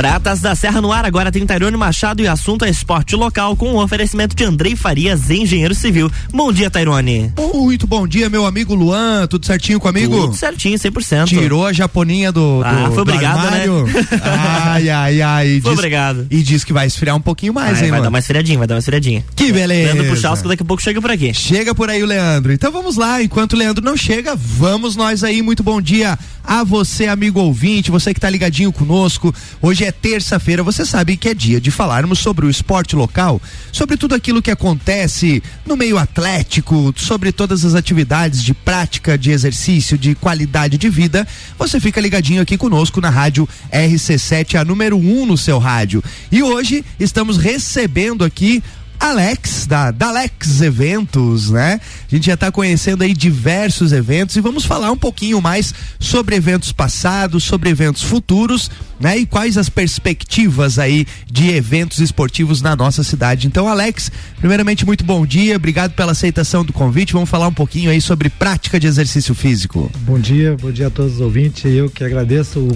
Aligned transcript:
Pratas 0.00 0.40
da 0.40 0.54
Serra 0.54 0.80
no 0.80 0.90
ar, 0.90 1.04
agora 1.04 1.30
tem 1.30 1.44
Tairone 1.44 1.76
Machado 1.76 2.22
e 2.22 2.26
assunto 2.26 2.64
é 2.64 2.70
esporte 2.70 3.14
local 3.14 3.54
com 3.54 3.74
o 3.74 3.82
oferecimento 3.84 4.34
de 4.34 4.42
Andrei 4.42 4.74
Farias, 4.74 5.28
engenheiro 5.28 5.74
civil. 5.74 6.10
Bom 6.32 6.50
dia, 6.50 6.70
Tairone. 6.70 7.30
Muito 7.52 7.86
bom 7.86 8.08
dia, 8.08 8.30
meu 8.30 8.46
amigo 8.46 8.74
Luan, 8.74 9.26
tudo 9.26 9.44
certinho 9.44 9.78
comigo? 9.78 10.18
Tudo 10.22 10.34
certinho, 10.36 10.78
100%. 10.78 11.26
Tirou 11.26 11.66
a 11.66 11.72
japoninha 11.74 12.32
do, 12.32 12.60
do 12.60 12.64
Ah, 12.64 12.84
foi 12.86 12.94
do 12.94 13.00
obrigado, 13.02 13.44
armário. 13.44 13.84
né? 13.84 13.92
Ai, 14.24 14.88
ai, 14.88 15.20
ai. 15.20 15.60
Foi 15.60 15.70
diz- 15.72 15.78
obrigado. 15.78 16.26
E 16.30 16.42
diz 16.42 16.64
que 16.64 16.72
vai 16.72 16.86
esfriar 16.86 17.14
um 17.14 17.20
pouquinho 17.20 17.52
mais, 17.52 17.72
Vai, 17.72 17.84
hein, 17.84 17.90
vai 17.90 17.98
mano? 17.98 18.04
dar 18.04 18.10
mais 18.10 18.26
feriadinha, 18.26 18.56
vai 18.56 18.66
dar 18.66 18.76
mais 18.76 18.84
feriadinha. 18.86 19.22
Que 19.36 19.52
beleza. 19.52 19.92
Leandro 19.92 20.14
Puchalski 20.14 20.48
daqui 20.48 20.62
a 20.62 20.66
pouco 20.66 20.82
chega 20.82 20.98
por 21.02 21.10
aqui. 21.10 21.34
Chega 21.34 21.74
por 21.74 21.90
aí 21.90 22.02
o 22.02 22.06
Leandro. 22.06 22.54
Então 22.54 22.72
vamos 22.72 22.96
lá, 22.96 23.22
enquanto 23.22 23.52
o 23.52 23.56
Leandro 23.56 23.84
não 23.84 23.98
chega, 23.98 24.34
vamos 24.34 24.96
nós 24.96 25.22
aí. 25.22 25.42
Muito 25.42 25.62
bom 25.62 25.78
dia 25.78 26.18
a 26.44 26.64
você, 26.64 27.06
amigo 27.06 27.40
ouvinte, 27.40 27.90
você 27.90 28.12
que 28.12 28.20
tá 28.20 28.28
ligadinho 28.28 28.72
conosco. 28.72 29.34
Hoje 29.60 29.84
é 29.84 29.92
terça-feira, 29.92 30.62
você 30.62 30.84
sabe 30.84 31.16
que 31.16 31.28
é 31.28 31.34
dia 31.34 31.60
de 31.60 31.70
falarmos 31.70 32.18
sobre 32.18 32.46
o 32.46 32.50
esporte 32.50 32.96
local, 32.96 33.40
sobre 33.72 33.96
tudo 33.96 34.14
aquilo 34.14 34.42
que 34.42 34.50
acontece 34.50 35.42
no 35.66 35.76
meio 35.76 35.98
atlético, 35.98 36.92
sobre 36.96 37.32
todas 37.32 37.64
as 37.64 37.74
atividades 37.74 38.42
de 38.42 38.54
prática, 38.54 39.16
de 39.16 39.30
exercício, 39.30 39.96
de 39.96 40.14
qualidade 40.14 40.76
de 40.76 40.88
vida. 40.88 41.26
Você 41.58 41.80
fica 41.80 42.00
ligadinho 42.00 42.42
aqui 42.42 42.56
conosco 42.56 43.00
na 43.00 43.10
rádio 43.10 43.48
RC7, 43.72 44.60
a 44.60 44.64
número 44.64 44.96
1 44.96 45.22
um 45.22 45.26
no 45.26 45.38
seu 45.38 45.58
rádio. 45.58 46.02
E 46.30 46.42
hoje 46.42 46.84
estamos 46.98 47.36
recebendo 47.36 48.24
aqui 48.24 48.62
Alex, 49.00 49.66
da 49.66 49.90
Dalex 49.90 50.60
Eventos, 50.60 51.50
né? 51.50 51.80
A 52.06 52.14
gente 52.14 52.26
já 52.26 52.34
está 52.34 52.52
conhecendo 52.52 53.02
aí 53.02 53.14
diversos 53.14 53.92
eventos 53.92 54.36
e 54.36 54.42
vamos 54.42 54.66
falar 54.66 54.92
um 54.92 54.96
pouquinho 54.96 55.40
mais 55.40 55.74
sobre 55.98 56.36
eventos 56.36 56.70
passados, 56.70 57.42
sobre 57.42 57.70
eventos 57.70 58.02
futuros, 58.02 58.70
né? 59.00 59.16
E 59.16 59.24
quais 59.24 59.56
as 59.56 59.70
perspectivas 59.70 60.78
aí 60.78 61.06
de 61.26 61.50
eventos 61.50 61.98
esportivos 61.98 62.60
na 62.60 62.76
nossa 62.76 63.02
cidade. 63.02 63.46
Então, 63.46 63.66
Alex, 63.66 64.12
primeiramente, 64.38 64.84
muito 64.84 65.02
bom 65.02 65.24
dia, 65.24 65.56
obrigado 65.56 65.92
pela 65.92 66.12
aceitação 66.12 66.62
do 66.62 66.72
convite. 66.72 67.14
Vamos 67.14 67.30
falar 67.30 67.48
um 67.48 67.54
pouquinho 67.54 67.90
aí 67.90 68.02
sobre 68.02 68.28
prática 68.28 68.78
de 68.78 68.86
exercício 68.86 69.34
físico. 69.34 69.90
Bom 70.00 70.18
dia, 70.18 70.58
bom 70.60 70.70
dia 70.70 70.88
a 70.88 70.90
todos 70.90 71.14
os 71.14 71.20
ouvintes. 71.20 71.64
Eu 71.64 71.88
que 71.88 72.04
agradeço 72.04 72.68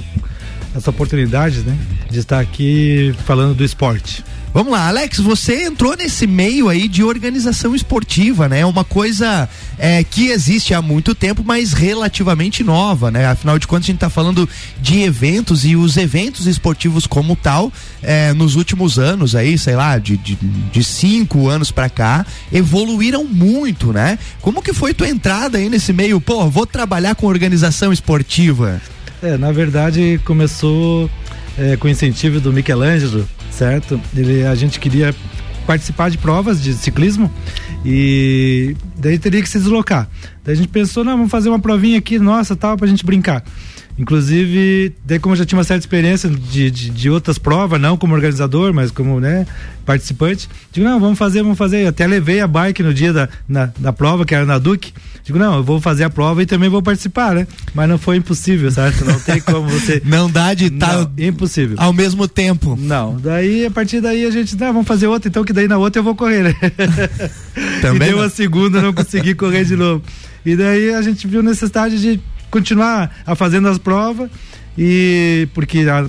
essa 0.74 0.88
oportunidade, 0.88 1.60
né, 1.60 1.76
de 2.10 2.18
estar 2.18 2.40
aqui 2.40 3.14
falando 3.26 3.54
do 3.54 3.62
esporte. 3.62 4.24
Vamos 4.54 4.70
lá, 4.70 4.86
Alex, 4.86 5.18
você 5.18 5.64
entrou 5.64 5.96
nesse 5.96 6.28
meio 6.28 6.68
aí 6.68 6.86
de 6.86 7.02
organização 7.02 7.74
esportiva, 7.74 8.48
né? 8.48 8.64
Uma 8.64 8.84
coisa 8.84 9.48
é, 9.76 10.04
que 10.04 10.28
existe 10.28 10.72
há 10.72 10.80
muito 10.80 11.12
tempo, 11.12 11.42
mas 11.44 11.72
relativamente 11.72 12.62
nova, 12.62 13.10
né? 13.10 13.26
Afinal 13.26 13.58
de 13.58 13.66
contas, 13.66 13.86
a 13.86 13.88
gente 13.88 13.96
está 13.96 14.08
falando 14.08 14.48
de 14.80 15.00
eventos 15.00 15.64
e 15.64 15.74
os 15.74 15.96
eventos 15.96 16.46
esportivos 16.46 17.04
como 17.04 17.34
tal, 17.34 17.72
é, 18.00 18.32
nos 18.32 18.54
últimos 18.54 18.96
anos 18.96 19.34
aí, 19.34 19.58
sei 19.58 19.74
lá, 19.74 19.98
de, 19.98 20.16
de, 20.16 20.36
de 20.36 20.84
cinco 20.84 21.48
anos 21.48 21.72
pra 21.72 21.88
cá, 21.88 22.24
evoluíram 22.52 23.24
muito, 23.24 23.92
né? 23.92 24.20
Como 24.40 24.62
que 24.62 24.72
foi 24.72 24.94
tua 24.94 25.08
entrada 25.08 25.58
aí 25.58 25.68
nesse 25.68 25.92
meio? 25.92 26.20
Pô, 26.20 26.48
vou 26.48 26.64
trabalhar 26.64 27.16
com 27.16 27.26
organização 27.26 27.92
esportiva. 27.92 28.80
É, 29.20 29.36
na 29.36 29.50
verdade 29.50 30.20
começou 30.24 31.10
é, 31.58 31.76
com 31.76 31.88
incentivo 31.88 32.40
do 32.40 32.52
Michelangelo, 32.52 33.28
certo? 33.50 34.00
Ele, 34.16 34.44
a 34.44 34.54
gente 34.54 34.80
queria 34.80 35.14
participar 35.66 36.10
de 36.10 36.18
provas 36.18 36.62
de 36.62 36.74
ciclismo 36.74 37.30
e 37.84 38.76
daí 38.96 39.18
teria 39.18 39.42
que 39.42 39.48
se 39.48 39.58
deslocar. 39.58 40.08
Daí 40.44 40.54
a 40.54 40.56
gente 40.56 40.68
pensou, 40.68 41.04
não, 41.04 41.16
vamos 41.16 41.30
fazer 41.30 41.48
uma 41.48 41.58
provinha 41.58 41.98
aqui, 41.98 42.18
nossa, 42.18 42.54
tal, 42.54 42.76
pra 42.76 42.86
gente 42.86 43.04
brincar. 43.04 43.42
Inclusive, 43.96 44.92
daí 45.04 45.20
como 45.20 45.34
eu 45.34 45.38
já 45.38 45.44
tinha 45.44 45.56
uma 45.56 45.64
certa 45.64 45.82
experiência 45.82 46.28
de, 46.28 46.70
de, 46.70 46.90
de 46.90 47.10
outras 47.10 47.38
provas, 47.38 47.80
não 47.80 47.96
como 47.96 48.12
organizador, 48.14 48.72
mas 48.74 48.90
como 48.90 49.20
né, 49.20 49.46
participante, 49.86 50.48
digo, 50.72 50.86
não, 50.86 50.98
vamos 50.98 51.16
fazer, 51.16 51.42
vamos 51.42 51.56
fazer. 51.56 51.84
Eu 51.84 51.88
até 51.90 52.06
levei 52.06 52.40
a 52.40 52.46
bike 52.48 52.82
no 52.82 52.92
dia 52.92 53.12
da, 53.12 53.28
na, 53.48 53.70
da 53.78 53.92
prova, 53.92 54.24
que 54.24 54.34
era 54.34 54.44
na 54.44 54.58
Duque. 54.58 54.92
Digo, 55.22 55.38
não, 55.38 55.56
eu 55.56 55.62
vou 55.62 55.80
fazer 55.80 56.04
a 56.04 56.10
prova 56.10 56.42
e 56.42 56.46
também 56.46 56.68
vou 56.68 56.82
participar, 56.82 57.34
né? 57.34 57.46
Mas 57.72 57.88
não 57.88 57.96
foi 57.96 58.16
impossível, 58.16 58.70
certo? 58.70 59.04
Não 59.04 59.18
tem 59.18 59.40
como 59.40 59.68
você. 59.68 60.02
Não 60.04 60.28
dá 60.30 60.52
de 60.52 60.66
estar 60.66 60.92
Não, 60.98 61.10
impossível. 61.16 61.76
ao 61.78 61.92
mesmo 61.92 62.28
tempo. 62.28 62.76
Não, 62.78 63.16
daí 63.16 63.64
a 63.64 63.70
partir 63.70 64.00
daí 64.00 64.26
a 64.26 64.30
gente, 64.30 64.54
não, 64.56 64.72
vamos 64.72 64.86
fazer 64.86 65.06
outra, 65.06 65.28
então 65.28 65.44
que 65.44 65.52
daí 65.52 65.66
na 65.66 65.78
outra 65.78 66.00
eu 66.00 66.04
vou 66.04 66.14
correr, 66.14 66.42
né? 66.42 66.54
Também 67.80 68.08
e 68.08 68.10
deu 68.10 68.18
não. 68.18 68.24
a 68.24 68.30
segunda, 68.30 68.82
não 68.82 68.92
consegui 68.92 69.34
correr 69.34 69.64
de 69.64 69.76
novo. 69.76 70.02
E 70.44 70.54
daí 70.56 70.92
a 70.92 71.00
gente 71.00 71.26
viu 71.26 71.42
necessidade 71.42 71.98
de 71.98 72.20
continuar 72.54 73.10
a 73.26 73.34
fazendo 73.34 73.66
as 73.68 73.78
provas 73.78 74.30
e 74.78 75.48
porque 75.54 75.80
a, 75.88 76.06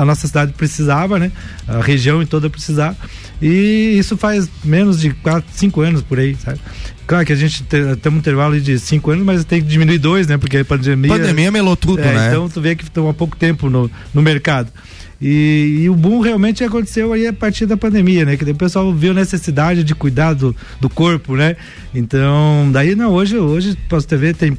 a 0.00 0.04
nossa 0.04 0.26
cidade 0.28 0.52
precisava, 0.52 1.18
né? 1.18 1.32
A 1.66 1.80
região 1.80 2.22
em 2.22 2.26
toda 2.26 2.48
precisava. 2.48 2.96
E 3.42 3.96
isso 3.98 4.16
faz 4.16 4.48
menos 4.64 5.00
de 5.00 5.10
4, 5.10 5.44
5 5.52 5.80
anos 5.80 6.02
por 6.02 6.18
aí, 6.18 6.36
sabe? 6.36 6.60
Claro 7.06 7.24
que 7.24 7.32
a 7.32 7.36
gente 7.36 7.62
te- 7.64 7.96
tem 7.96 8.12
um 8.12 8.16
intervalo 8.16 8.60
de 8.60 8.78
5 8.78 9.10
anos, 9.10 9.24
mas 9.24 9.44
tem 9.44 9.60
que 9.62 9.68
diminuir 9.68 9.98
dois, 9.98 10.26
né? 10.26 10.36
Porque 10.36 10.58
a 10.58 10.64
pandemia. 10.64 11.10
Pandemia 11.10 11.50
melou 11.50 11.76
tudo, 11.76 12.00
É, 12.00 12.12
né? 12.12 12.28
Então 12.28 12.48
tu 12.48 12.60
vê 12.60 12.74
que 12.76 12.84
estão 12.84 13.08
há 13.08 13.14
pouco 13.14 13.36
tempo 13.36 13.68
no, 13.70 13.90
no 14.12 14.22
mercado. 14.22 14.70
E, 15.20 15.80
e 15.82 15.90
o 15.90 15.94
boom 15.94 16.20
realmente 16.20 16.62
aconteceu 16.62 17.12
aí 17.12 17.26
a 17.26 17.32
partir 17.32 17.66
da 17.66 17.76
pandemia, 17.76 18.24
né? 18.24 18.36
Que 18.36 18.48
o 18.48 18.54
pessoal 18.54 18.92
viu 18.94 19.10
a 19.10 19.14
necessidade 19.14 19.82
de 19.82 19.94
cuidar 19.94 20.34
do, 20.34 20.54
do 20.80 20.88
corpo, 20.88 21.34
né? 21.34 21.56
Então, 21.92 22.70
daí 22.72 22.94
não, 22.94 23.12
hoje, 23.12 23.36
hoje 23.36 23.76
posso 23.88 24.06
ver, 24.16 24.36
tem, 24.36 24.56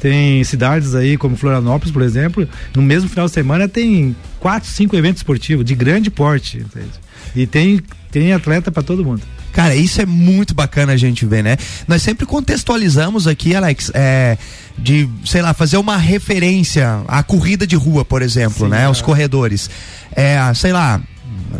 tem 0.00 0.42
cidades 0.42 0.96
aí 0.96 1.16
como 1.16 1.36
Florianópolis, 1.36 1.92
por 1.92 2.02
exemplo, 2.02 2.48
no 2.74 2.82
mesmo 2.82 3.08
final 3.08 3.26
de 3.26 3.32
semana 3.32 3.68
tem 3.68 4.16
quatro, 4.40 4.68
cinco 4.68 4.96
eventos 4.96 5.20
esportivos 5.20 5.64
de 5.64 5.74
grande 5.76 6.10
porte. 6.10 6.58
entende? 6.58 6.90
E 7.36 7.46
tem, 7.46 7.80
tem 8.10 8.32
atleta 8.32 8.72
para 8.72 8.82
todo 8.82 9.04
mundo. 9.04 9.22
Cara, 9.54 9.74
isso 9.74 10.02
é 10.02 10.06
muito 10.06 10.52
bacana 10.52 10.92
a 10.92 10.96
gente 10.96 11.24
ver, 11.24 11.42
né? 11.42 11.56
Nós 11.86 12.02
sempre 12.02 12.26
contextualizamos 12.26 13.26
aqui, 13.28 13.54
Alex, 13.54 13.90
é, 13.94 14.36
de, 14.76 15.08
sei 15.24 15.40
lá, 15.40 15.54
fazer 15.54 15.76
uma 15.76 15.96
referência 15.96 17.02
à 17.06 17.22
corrida 17.22 17.64
de 17.66 17.76
rua, 17.76 18.04
por 18.04 18.20
exemplo, 18.20 18.66
Sim, 18.66 18.70
né? 18.72 18.82
é. 18.82 18.88
Os 18.88 19.00
corredores. 19.00 19.70
É, 20.14 20.36
sei 20.54 20.72
lá, 20.72 21.00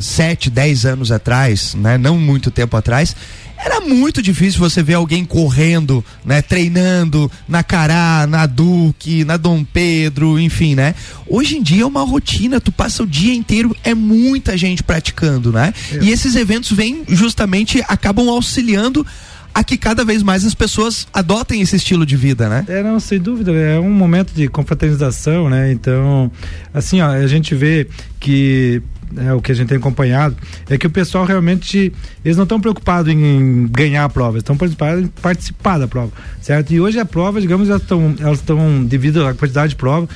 sete, 0.00 0.50
dez 0.50 0.84
anos 0.84 1.12
atrás, 1.12 1.74
né? 1.74 1.96
Não 1.96 2.18
muito 2.18 2.50
tempo 2.50 2.76
atrás. 2.76 3.14
Era 3.56 3.80
muito 3.80 4.20
difícil 4.22 4.60
você 4.60 4.82
ver 4.82 4.94
alguém 4.94 5.24
correndo, 5.24 6.04
né? 6.24 6.42
Treinando 6.42 7.30
na 7.48 7.62
Cará, 7.62 8.26
na 8.26 8.46
Duque, 8.46 9.24
na 9.24 9.36
Dom 9.36 9.64
Pedro, 9.64 10.38
enfim, 10.38 10.74
né? 10.74 10.94
Hoje 11.26 11.56
em 11.56 11.62
dia 11.62 11.82
é 11.82 11.86
uma 11.86 12.02
rotina, 12.02 12.60
tu 12.60 12.72
passa 12.72 13.02
o 13.02 13.06
dia 13.06 13.34
inteiro, 13.34 13.74
é 13.84 13.94
muita 13.94 14.56
gente 14.56 14.82
praticando, 14.82 15.52
né? 15.52 15.72
É. 15.92 16.04
E 16.04 16.10
esses 16.10 16.34
eventos 16.36 16.72
vêm 16.72 17.04
justamente, 17.08 17.82
acabam 17.88 18.28
auxiliando 18.28 19.06
a 19.54 19.62
que 19.62 19.76
cada 19.76 20.04
vez 20.04 20.22
mais 20.22 20.44
as 20.44 20.52
pessoas 20.52 21.06
adotem 21.12 21.60
esse 21.60 21.76
estilo 21.76 22.04
de 22.04 22.16
vida, 22.16 22.48
né? 22.48 22.64
É, 22.68 22.82
não, 22.82 22.98
sem 22.98 23.20
dúvida, 23.20 23.52
é 23.52 23.78
um 23.78 23.90
momento 23.90 24.32
de 24.34 24.48
confraternização, 24.48 25.48
né? 25.48 25.70
Então, 25.70 26.30
assim, 26.72 27.00
ó, 27.00 27.08
a 27.08 27.26
gente 27.28 27.54
vê 27.54 27.86
que 28.18 28.82
é, 29.18 29.32
o 29.32 29.40
que 29.40 29.52
a 29.52 29.54
gente 29.54 29.68
tem 29.68 29.78
acompanhado 29.78 30.36
é 30.68 30.78
que 30.78 30.86
o 30.86 30.90
pessoal 30.90 31.24
realmente 31.24 31.92
eles 32.24 32.36
não 32.36 32.44
estão 32.44 32.60
preocupados 32.60 33.12
em 33.12 33.66
ganhar 33.68 34.04
a 34.04 34.08
prova, 34.08 34.38
estão 34.38 34.56
preocupados 34.56 35.04
em 35.04 35.06
participar 35.06 35.78
da 35.78 35.88
prova, 35.88 36.12
certo? 36.40 36.72
E 36.72 36.80
hoje 36.80 36.98
a 36.98 37.04
prova, 37.04 37.40
digamos, 37.40 37.68
elas 37.68 37.82
estão, 37.82 38.14
elas 38.20 38.38
estão 38.38 38.84
devido 38.84 39.26
à 39.26 39.34
quantidade 39.34 39.70
de 39.70 39.76
prova 39.76 40.08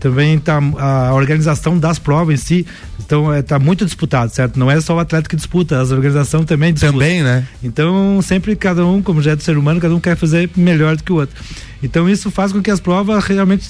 também 0.00 0.38
tá 0.38 0.58
a 0.78 1.12
organização 1.12 1.78
das 1.78 1.98
provas 1.98 2.34
em 2.34 2.42
si 2.42 2.66
então 3.04 3.30
é, 3.30 3.42
tá 3.42 3.58
muito 3.58 3.84
disputado 3.84 4.32
certo 4.32 4.58
não 4.58 4.70
é 4.70 4.80
só 4.80 4.96
o 4.96 4.98
atleta 4.98 5.28
que 5.28 5.36
disputa 5.36 5.78
as 5.78 5.90
organizações 5.90 6.46
também 6.46 6.72
disputam 6.72 6.98
Também, 6.98 7.22
né? 7.22 7.46
então, 7.62 8.20
sempre 8.22 8.56
cada 8.56 8.86
um, 8.86 9.02
como 9.02 9.20
já 9.20 9.32
é 9.32 9.36
do 9.36 9.42
ser 9.42 9.58
humano, 9.58 9.80
cada 9.80 9.94
um 9.94 10.00
quer 10.00 10.16
fazer 10.16 10.48
melhor 10.56 10.96
do 10.96 11.02
que 11.02 11.12
o 11.12 11.16
outro. 11.16 11.34
Então, 11.82 12.08
isso 12.08 12.30
faz 12.30 12.52
com 12.52 12.62
que 12.62 12.70
as 12.70 12.80
provas 12.80 13.24
realmente 13.24 13.68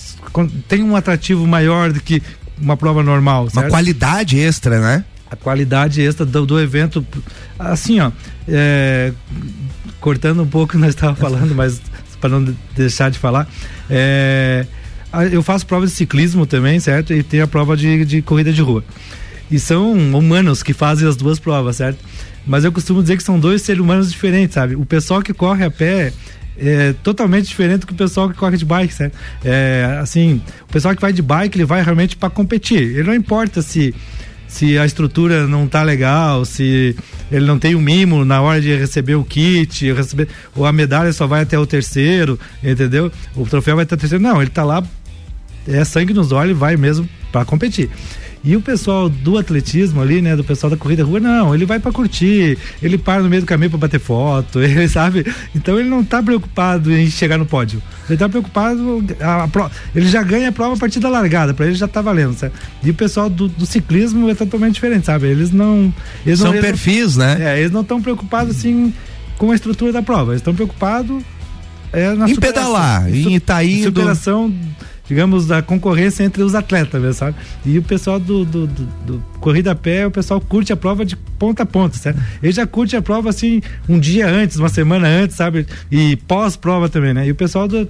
tenham 0.68 0.88
um 0.88 0.96
atrativo 0.96 1.46
maior 1.46 1.92
do 1.92 2.00
que 2.00 2.22
uma 2.64 2.76
prova 2.76 3.02
normal, 3.02 3.42
Uma 3.44 3.50
certo? 3.50 3.70
qualidade 3.70 4.38
extra, 4.38 4.80
né? 4.80 5.04
A 5.30 5.36
qualidade 5.36 6.00
extra 6.02 6.24
do, 6.24 6.46
do 6.46 6.60
evento, 6.60 7.04
assim, 7.58 8.00
ó, 8.00 8.10
é, 8.48 9.12
cortando 10.00 10.42
um 10.42 10.46
pouco 10.46 10.64
o 10.64 10.68
que 10.76 10.78
nós 10.78 10.90
estávamos 10.90 11.20
falando, 11.20 11.54
mas 11.54 11.80
para 12.20 12.30
não 12.30 12.42
de- 12.44 12.56
deixar 12.76 13.10
de 13.10 13.18
falar, 13.18 13.46
é, 13.90 14.64
eu 15.30 15.42
faço 15.42 15.66
prova 15.66 15.86
de 15.86 15.92
ciclismo 15.92 16.46
também, 16.46 16.80
certo? 16.80 17.12
E 17.12 17.22
tem 17.22 17.40
a 17.40 17.46
prova 17.46 17.76
de, 17.76 18.04
de 18.04 18.22
corrida 18.22 18.52
de 18.52 18.62
rua. 18.62 18.82
E 19.50 19.58
são 19.58 19.92
humanos 20.16 20.62
que 20.62 20.72
fazem 20.72 21.06
as 21.06 21.16
duas 21.16 21.38
provas, 21.38 21.76
certo? 21.76 21.98
Mas 22.46 22.64
eu 22.64 22.72
costumo 22.72 23.00
dizer 23.02 23.16
que 23.16 23.22
são 23.22 23.38
dois 23.38 23.62
seres 23.62 23.80
humanos 23.80 24.10
diferentes, 24.10 24.54
sabe? 24.54 24.74
O 24.74 24.84
pessoal 24.86 25.22
que 25.22 25.32
corre 25.32 25.64
a 25.64 25.70
pé 25.70 26.12
é 26.58 26.92
totalmente 27.02 27.48
diferente 27.48 27.80
do 27.80 27.86
que 27.86 27.92
o 27.92 27.96
pessoal 27.96 28.28
que 28.28 28.36
corre 28.36 28.56
de 28.56 28.64
bike, 28.64 28.92
certo? 28.92 29.16
É, 29.44 29.98
assim, 30.00 30.40
o 30.68 30.72
pessoal 30.72 30.94
que 30.94 31.00
vai 31.00 31.12
de 31.12 31.22
bike, 31.22 31.56
ele 31.56 31.64
vai 31.64 31.82
realmente 31.82 32.16
para 32.16 32.30
competir. 32.30 32.80
Ele 32.80 33.04
não 33.04 33.14
importa 33.14 33.62
se 33.62 33.94
se 34.54 34.78
a 34.78 34.86
estrutura 34.86 35.48
não 35.48 35.66
tá 35.66 35.82
legal, 35.82 36.44
se 36.44 36.94
ele 37.30 37.44
não 37.44 37.58
tem 37.58 37.74
o 37.74 37.80
mimo 37.80 38.24
na 38.24 38.40
hora 38.40 38.60
de 38.60 38.72
receber 38.76 39.16
o 39.16 39.24
kit, 39.24 39.92
receber, 39.92 40.28
ou 40.54 40.64
a 40.64 40.72
medalha 40.72 41.12
só 41.12 41.26
vai 41.26 41.42
até 41.42 41.58
o 41.58 41.66
terceiro, 41.66 42.38
entendeu? 42.62 43.10
O 43.34 43.44
troféu 43.46 43.74
vai 43.74 43.82
até 43.82 43.96
o 43.96 43.98
terceiro. 43.98 44.22
Não, 44.22 44.40
ele 44.40 44.52
tá 44.52 44.62
lá, 44.62 44.80
é 45.66 45.84
sangue 45.84 46.14
nos 46.14 46.30
olhos, 46.30 46.56
vai 46.56 46.76
mesmo 46.76 47.08
para 47.32 47.44
competir. 47.44 47.90
E 48.44 48.54
o 48.54 48.60
pessoal 48.60 49.08
do 49.08 49.38
atletismo 49.38 50.02
ali, 50.02 50.20
né, 50.20 50.36
do 50.36 50.44
pessoal 50.44 50.70
da 50.70 50.76
corrida 50.76 51.02
rua, 51.02 51.18
não, 51.18 51.54
ele 51.54 51.64
vai 51.64 51.80
para 51.80 51.90
curtir, 51.90 52.58
ele 52.82 52.98
para 52.98 53.22
no 53.22 53.28
meio 53.30 53.40
do 53.40 53.46
caminho 53.46 53.70
para 53.70 53.78
bater 53.78 53.98
foto, 53.98 54.60
ele 54.62 54.86
sabe? 54.86 55.24
Então 55.54 55.80
ele 55.80 55.88
não 55.88 56.04
tá 56.04 56.22
preocupado 56.22 56.92
em 56.92 57.08
chegar 57.08 57.38
no 57.38 57.46
pódio. 57.46 57.82
Ele 58.06 58.18
tá 58.18 58.28
preocupado, 58.28 59.02
a, 59.18 59.44
a, 59.44 59.70
ele 59.94 60.06
já 60.06 60.22
ganha 60.22 60.50
a 60.50 60.52
prova 60.52 60.74
a 60.74 60.78
partir 60.78 61.00
da 61.00 61.08
largada, 61.08 61.54
para 61.54 61.64
ele 61.64 61.74
já 61.74 61.88
tá 61.88 62.02
valendo, 62.02 62.34
sabe? 62.34 62.52
E 62.82 62.90
o 62.90 62.94
pessoal 62.94 63.30
do, 63.30 63.48
do, 63.48 63.64
ciclismo 63.64 64.28
é 64.28 64.34
totalmente 64.34 64.74
diferente, 64.74 65.06
sabe? 65.06 65.26
Eles 65.26 65.50
não. 65.50 65.92
Eles 66.26 66.40
São 66.40 66.52
não, 66.52 66.60
perfis, 66.60 67.16
não, 67.16 67.24
né? 67.24 67.54
É, 67.54 67.60
eles 67.60 67.72
não 67.72 67.80
estão 67.80 68.02
preocupados 68.02 68.54
assim 68.54 68.92
com 69.38 69.52
a 69.52 69.54
estrutura 69.54 69.90
da 69.90 70.02
prova, 70.02 70.32
eles 70.32 70.40
estão 70.40 70.54
preocupados 70.54 71.22
é, 71.94 72.12
na 72.12 72.28
em 72.28 72.36
pedalar, 72.36 73.08
em 73.08 73.36
estar 73.36 73.64
indo. 73.64 73.84
Superação 73.84 74.52
digamos, 75.06 75.46
da 75.46 75.60
concorrência 75.60 76.24
entre 76.24 76.42
os 76.42 76.54
atletas, 76.54 77.00
né, 77.00 77.12
sabe? 77.12 77.36
E 77.64 77.78
o 77.78 77.82
pessoal 77.82 78.18
do, 78.18 78.44
do, 78.44 78.66
do, 78.66 78.88
do, 79.06 79.24
corrida 79.38 79.72
a 79.72 79.74
pé, 79.74 80.06
o 80.06 80.10
pessoal 80.10 80.40
curte 80.40 80.72
a 80.72 80.76
prova 80.76 81.04
de 81.04 81.14
ponta 81.16 81.62
a 81.62 81.66
ponta, 81.66 81.98
certo? 81.98 82.20
Ele 82.42 82.52
já 82.52 82.66
curte 82.66 82.96
a 82.96 83.02
prova 83.02 83.28
assim 83.28 83.60
um 83.88 83.98
dia 83.98 84.26
antes, 84.26 84.56
uma 84.56 84.68
semana 84.68 85.06
antes, 85.06 85.36
sabe? 85.36 85.66
E 85.90 86.16
pós-prova 86.16 86.88
também, 86.88 87.12
né? 87.12 87.26
E 87.26 87.30
o 87.30 87.34
pessoal 87.34 87.68
do, 87.68 87.86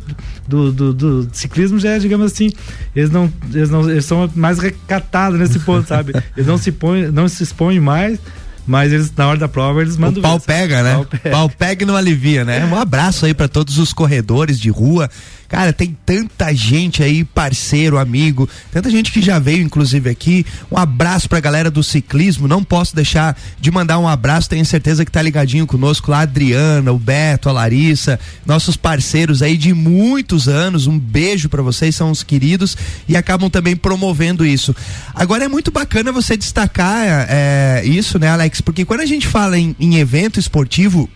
do, 0.48 0.72
do, 0.72 0.92
do, 0.92 1.28
ciclismo 1.32 1.78
já 1.78 1.90
é, 1.90 1.98
digamos 1.98 2.32
assim, 2.32 2.50
eles 2.96 3.10
não, 3.10 3.32
eles 3.52 3.70
não, 3.70 3.88
eles 3.88 4.04
são 4.04 4.28
mais 4.34 4.58
recatados 4.58 5.38
nesse 5.38 5.60
ponto, 5.60 5.86
sabe? 5.86 6.12
Eles 6.36 6.46
não 6.46 6.58
se 6.58 6.72
põem, 6.72 7.10
não 7.12 7.28
se 7.28 7.42
expõem 7.42 7.78
mais 7.78 8.18
mas 8.66 8.92
eles 8.92 9.12
na 9.14 9.28
hora 9.28 9.38
da 9.38 9.48
prova 9.48 9.82
eles 9.82 9.96
mandam 9.96 10.20
o 10.20 10.22
pau 10.22 10.40
pega, 10.40 10.82
né? 10.82 10.94
Pau 10.94 11.04
pega. 11.04 11.30
pau 11.30 11.50
pega 11.50 11.82
e 11.82 11.86
não 11.86 11.96
alivia, 11.96 12.44
né? 12.44 12.64
Um 12.64 12.76
abraço 12.76 13.26
aí 13.26 13.34
para 13.34 13.48
todos 13.48 13.78
os 13.78 13.92
corredores 13.92 14.58
de 14.58 14.70
rua 14.70 15.10
Cara, 15.54 15.72
tem 15.72 15.96
tanta 16.04 16.52
gente 16.52 17.00
aí, 17.00 17.22
parceiro, 17.22 17.96
amigo, 17.96 18.48
tanta 18.72 18.90
gente 18.90 19.12
que 19.12 19.22
já 19.22 19.38
veio, 19.38 19.62
inclusive, 19.62 20.10
aqui. 20.10 20.44
Um 20.68 20.76
abraço 20.76 21.28
pra 21.28 21.38
galera 21.38 21.70
do 21.70 21.80
ciclismo. 21.80 22.48
Não 22.48 22.64
posso 22.64 22.92
deixar 22.96 23.38
de 23.60 23.70
mandar 23.70 24.00
um 24.00 24.08
abraço, 24.08 24.48
tenho 24.48 24.66
certeza 24.66 25.04
que 25.04 25.12
tá 25.12 25.22
ligadinho 25.22 25.64
conosco 25.64 26.10
lá, 26.10 26.18
a 26.18 26.22
Adriana, 26.22 26.90
o 26.90 26.98
Beto, 26.98 27.48
a 27.48 27.52
Larissa, 27.52 28.18
nossos 28.44 28.76
parceiros 28.76 29.42
aí 29.42 29.56
de 29.56 29.72
muitos 29.72 30.48
anos. 30.48 30.88
Um 30.88 30.98
beijo 30.98 31.48
para 31.48 31.62
vocês, 31.62 31.94
são 31.94 32.10
os 32.10 32.24
queridos 32.24 32.76
e 33.08 33.16
acabam 33.16 33.48
também 33.48 33.76
promovendo 33.76 34.44
isso. 34.44 34.74
Agora 35.14 35.44
é 35.44 35.48
muito 35.48 35.70
bacana 35.70 36.10
você 36.10 36.36
destacar 36.36 37.28
é, 37.28 37.80
isso, 37.84 38.18
né, 38.18 38.26
Alex? 38.26 38.60
Porque 38.60 38.84
quando 38.84 39.02
a 39.02 39.06
gente 39.06 39.28
fala 39.28 39.56
em, 39.56 39.76
em 39.78 39.98
evento 39.98 40.40
esportivo, 40.40 41.08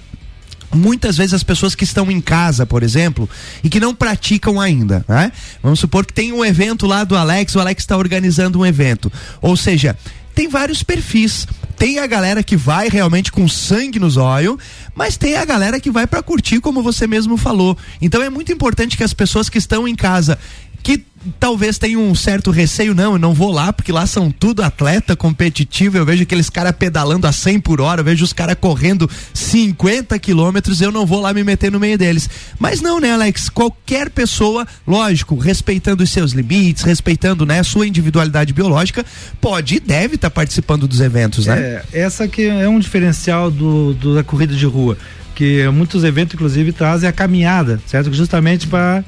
muitas 0.75 1.17
vezes 1.17 1.35
as 1.35 1.43
pessoas 1.43 1.75
que 1.75 1.85
estão 1.85 2.11
em 2.11 2.21
casa, 2.21 2.67
por 2.67 2.83
exemplo, 2.83 3.29
e 3.63 3.69
que 3.69 3.81
não 3.81 3.95
praticam 3.95 4.61
ainda, 4.61 5.05
né? 5.09 5.33
Vamos 5.63 5.81
supor 5.81 6.05
que 6.05 6.13
tem 6.13 6.33
um 6.33 6.45
evento 6.45 6.87
lá 6.87 7.05
do 7.05 7.17
Alex, 7.17 7.55
o 7.55 7.61
Alex 7.61 7.83
está 7.83 7.97
organizando 7.97 8.59
um 8.59 8.67
evento. 8.67 9.11
Ou 9.41 9.57
seja, 9.57 9.97
tem 10.39 10.47
vários 10.47 10.85
perfis. 10.85 11.49
Tem 11.77 11.99
a 11.99 12.07
galera 12.07 12.43
que 12.43 12.57
vai 12.57 12.89
realmente 12.89 13.31
com 13.31 13.49
sangue 13.49 13.99
nos 13.99 14.17
olhos, 14.17 14.57
mas 14.95 15.17
tem 15.17 15.37
a 15.37 15.45
galera 15.45 15.81
que 15.81 15.91
vai 15.91 16.07
para 16.07 16.23
curtir, 16.23 16.61
como 16.61 16.83
você 16.83 17.07
mesmo 17.07 17.37
falou. 17.37 17.77
Então 18.01 18.23
é 18.23 18.29
muito 18.29 18.53
importante 18.53 18.97
que 18.97 19.03
as 19.03 19.13
pessoas 19.13 19.49
que 19.49 19.59
estão 19.59 19.87
em 19.87 19.95
casa 19.95 20.39
que 20.83 21.05
talvez 21.39 21.79
tenha 21.79 21.99
um 21.99 22.15
certo 22.15 22.51
receio, 22.51 22.95
não, 22.95 23.13
eu 23.13 23.19
não 23.19 23.35
vou 23.35 23.51
lá, 23.51 23.73
porque 23.73 23.93
lá 23.93 24.07
são 24.07 24.31
tudo 24.31 24.63
atleta 24.63 25.17
competitivo, 25.17 25.97
eu 25.97 26.05
vejo 26.05 26.23
aqueles 26.23 26.49
caras 26.49 26.73
pedalando 26.73 27.27
a 27.27 27.33
100 27.33 27.61
por 27.61 27.81
hora, 27.81 28.01
eu 28.01 28.05
vejo 28.05 28.25
os 28.25 28.33
caras 28.33 28.57
correndo 28.61 29.09
50 29.35 30.19
quilômetros, 30.19 30.81
eu 30.81 30.93
não 30.93 31.05
vou 31.05 31.21
lá 31.21 31.33
me 31.33 31.43
meter 31.43 31.71
no 31.73 31.81
meio 31.81 31.99
deles. 31.99 32.29
Mas 32.59 32.81
não, 32.81 33.01
né, 33.01 33.13
Alex? 33.13 33.49
Qualquer 33.49 34.11
pessoa, 34.11 34.67
lógico, 34.87 35.37
respeitando 35.37 36.03
os 36.03 36.11
seus 36.11 36.33
limites, 36.33 36.83
respeitando, 36.83 37.45
né, 37.45 37.61
a 37.61 37.65
sua 37.65 37.87
individualidade 37.87 38.53
biológica, 38.53 39.05
pode 39.41 39.77
e 39.77 39.81
deve 39.81 40.15
estar 40.15 40.31
tá 40.31 40.35
participando 40.35 40.87
dos 40.87 41.01
eventos, 41.01 41.47
né? 41.47 41.59
É, 41.59 41.85
essa 41.93 42.27
que 42.29 42.47
é 42.47 42.69
um 42.69 42.79
diferencial 42.79 43.51
do, 43.51 43.95
do 43.95 44.15
da 44.15 44.23
corrida 44.23 44.55
de 44.55 44.67
rua, 44.67 44.97
que 45.35 45.69
muitos 45.69 46.05
eventos, 46.05 46.35
inclusive, 46.35 46.73
trazem 46.73 47.09
a 47.09 47.13
caminhada, 47.13 47.81
certo? 47.87 48.13
Justamente 48.13 48.67
para 48.67 49.05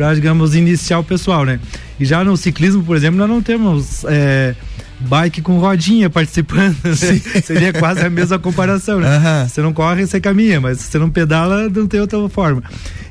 para, 0.00 0.14
digamos, 0.14 0.54
iniciar 0.54 0.98
o 0.98 1.04
pessoal, 1.04 1.44
né? 1.44 1.60
E 1.98 2.06
já 2.06 2.24
no 2.24 2.34
ciclismo, 2.34 2.82
por 2.82 2.96
exemplo, 2.96 3.18
nós 3.18 3.28
não 3.28 3.42
temos 3.42 4.02
é, 4.08 4.54
bike 4.98 5.42
com 5.42 5.58
rodinha 5.58 6.08
participando. 6.08 6.74
Né? 6.82 6.94
Seria 7.44 7.70
quase 7.74 8.00
a 8.00 8.08
mesma 8.08 8.38
comparação, 8.38 8.98
né? 8.98 9.18
Uhum. 9.18 9.46
Você 9.46 9.60
não 9.60 9.74
corre, 9.74 10.06
você 10.06 10.18
caminha, 10.18 10.58
mas 10.58 10.80
se 10.80 10.84
você 10.84 10.98
não 10.98 11.10
pedala, 11.10 11.68
não 11.68 11.86
tem 11.86 12.00
outra 12.00 12.26
forma. 12.30 12.62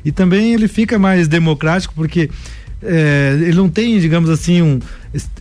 E 0.04 0.10
também 0.10 0.52
ele 0.52 0.66
fica 0.66 0.98
mais 0.98 1.28
democrático 1.28 1.94
porque 1.94 2.28
é, 2.82 3.38
ele 3.40 3.54
não 3.54 3.68
tem, 3.68 4.00
digamos 4.00 4.28
assim, 4.28 4.60
um, 4.60 4.80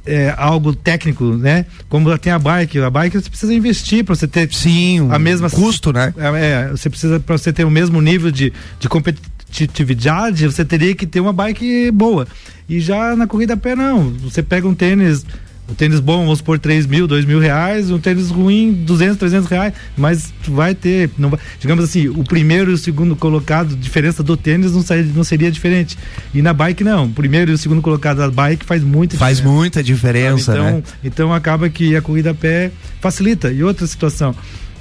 é, 0.06 0.32
algo 0.38 0.76
técnico, 0.76 1.36
né? 1.36 1.66
Como 1.90 2.16
tem 2.20 2.32
a 2.32 2.38
bike, 2.38 2.78
a 2.78 2.92
bike 2.92 3.20
você 3.20 3.28
precisa 3.28 3.56
investir 3.56 4.06
para 4.06 4.14
você 4.14 4.28
ter 4.28 4.54
sim 4.54 5.08
a 5.10 5.18
mesma 5.18 5.50
custo, 5.50 5.92
né? 5.92 6.14
É, 6.16 6.28
é 6.28 6.70
você 6.70 6.92
precisa 6.92 7.20
para 7.20 7.36
você 7.36 7.52
ter 7.52 7.64
o 7.64 7.72
mesmo 7.72 8.00
nível 8.00 8.30
de, 8.30 8.54
de 8.80 8.88
competitividade 8.88 9.39
competitividade, 9.50 10.46
você 10.46 10.64
teria 10.64 10.96
que 10.96 11.06
ter 11.06 11.20
uma 11.20 11.34
bike 11.34 11.92
boa. 11.92 12.28
E 12.68 12.80
já 12.80 13.16
na 13.16 13.28
corrida 13.28 13.56
a 13.56 13.58
pé, 13.58 13.76
não. 13.76 14.12
Você 14.22 14.44
pega 14.44 14.68
um 14.68 14.76
tênis, 14.76 15.26
um 15.68 15.74
tênis 15.74 16.00
bom, 16.00 16.24
vamos 16.24 16.40
por 16.40 16.60
3 16.60 16.86
mil, 16.86 17.08
2 17.08 17.26
mil 17.26 17.40
reais, 17.40 17.90
um 17.90 18.00
tênis 18.00 18.30
ruim, 18.30 18.72
200, 18.86 19.18
300 19.18 19.50
reais, 19.50 19.74
mas 19.98 20.32
vai 20.48 20.76
ter, 20.76 21.10
não 21.18 21.32
vai, 21.32 21.40
digamos 21.60 21.84
assim, 21.84 22.08
o 22.08 22.24
primeiro 22.24 22.70
e 22.70 22.74
o 22.76 22.78
segundo 22.78 23.16
colocado, 23.16 23.76
diferença 23.76 24.22
do 24.22 24.38
tênis 24.38 24.72
não, 24.72 24.84
seria, 24.84 25.12
não 25.14 25.24
seria 25.24 25.52
diferente. 25.52 25.98
E 26.34 26.42
na 26.42 26.54
bike, 26.54 26.84
não. 26.84 27.06
O 27.06 27.10
primeiro 27.10 27.52
e 27.52 27.54
o 27.56 27.58
segundo 27.58 27.82
colocado 27.82 28.18
da 28.18 28.30
bike 28.30 28.64
faz 28.64 28.84
muita 28.84 29.18
faz 29.18 29.38
diferença. 29.38 29.44
Faz 29.44 29.60
muita 29.60 29.84
diferença, 29.84 30.52
então, 30.52 30.64
né? 30.64 30.84
Então 31.04 31.34
acaba 31.34 31.70
que 31.70 31.96
a 31.96 32.02
corrida 32.02 32.32
a 32.32 32.36
pé 32.36 32.72
facilita. 33.02 33.52
E 33.52 33.64
outra 33.64 33.88
situação, 33.88 34.36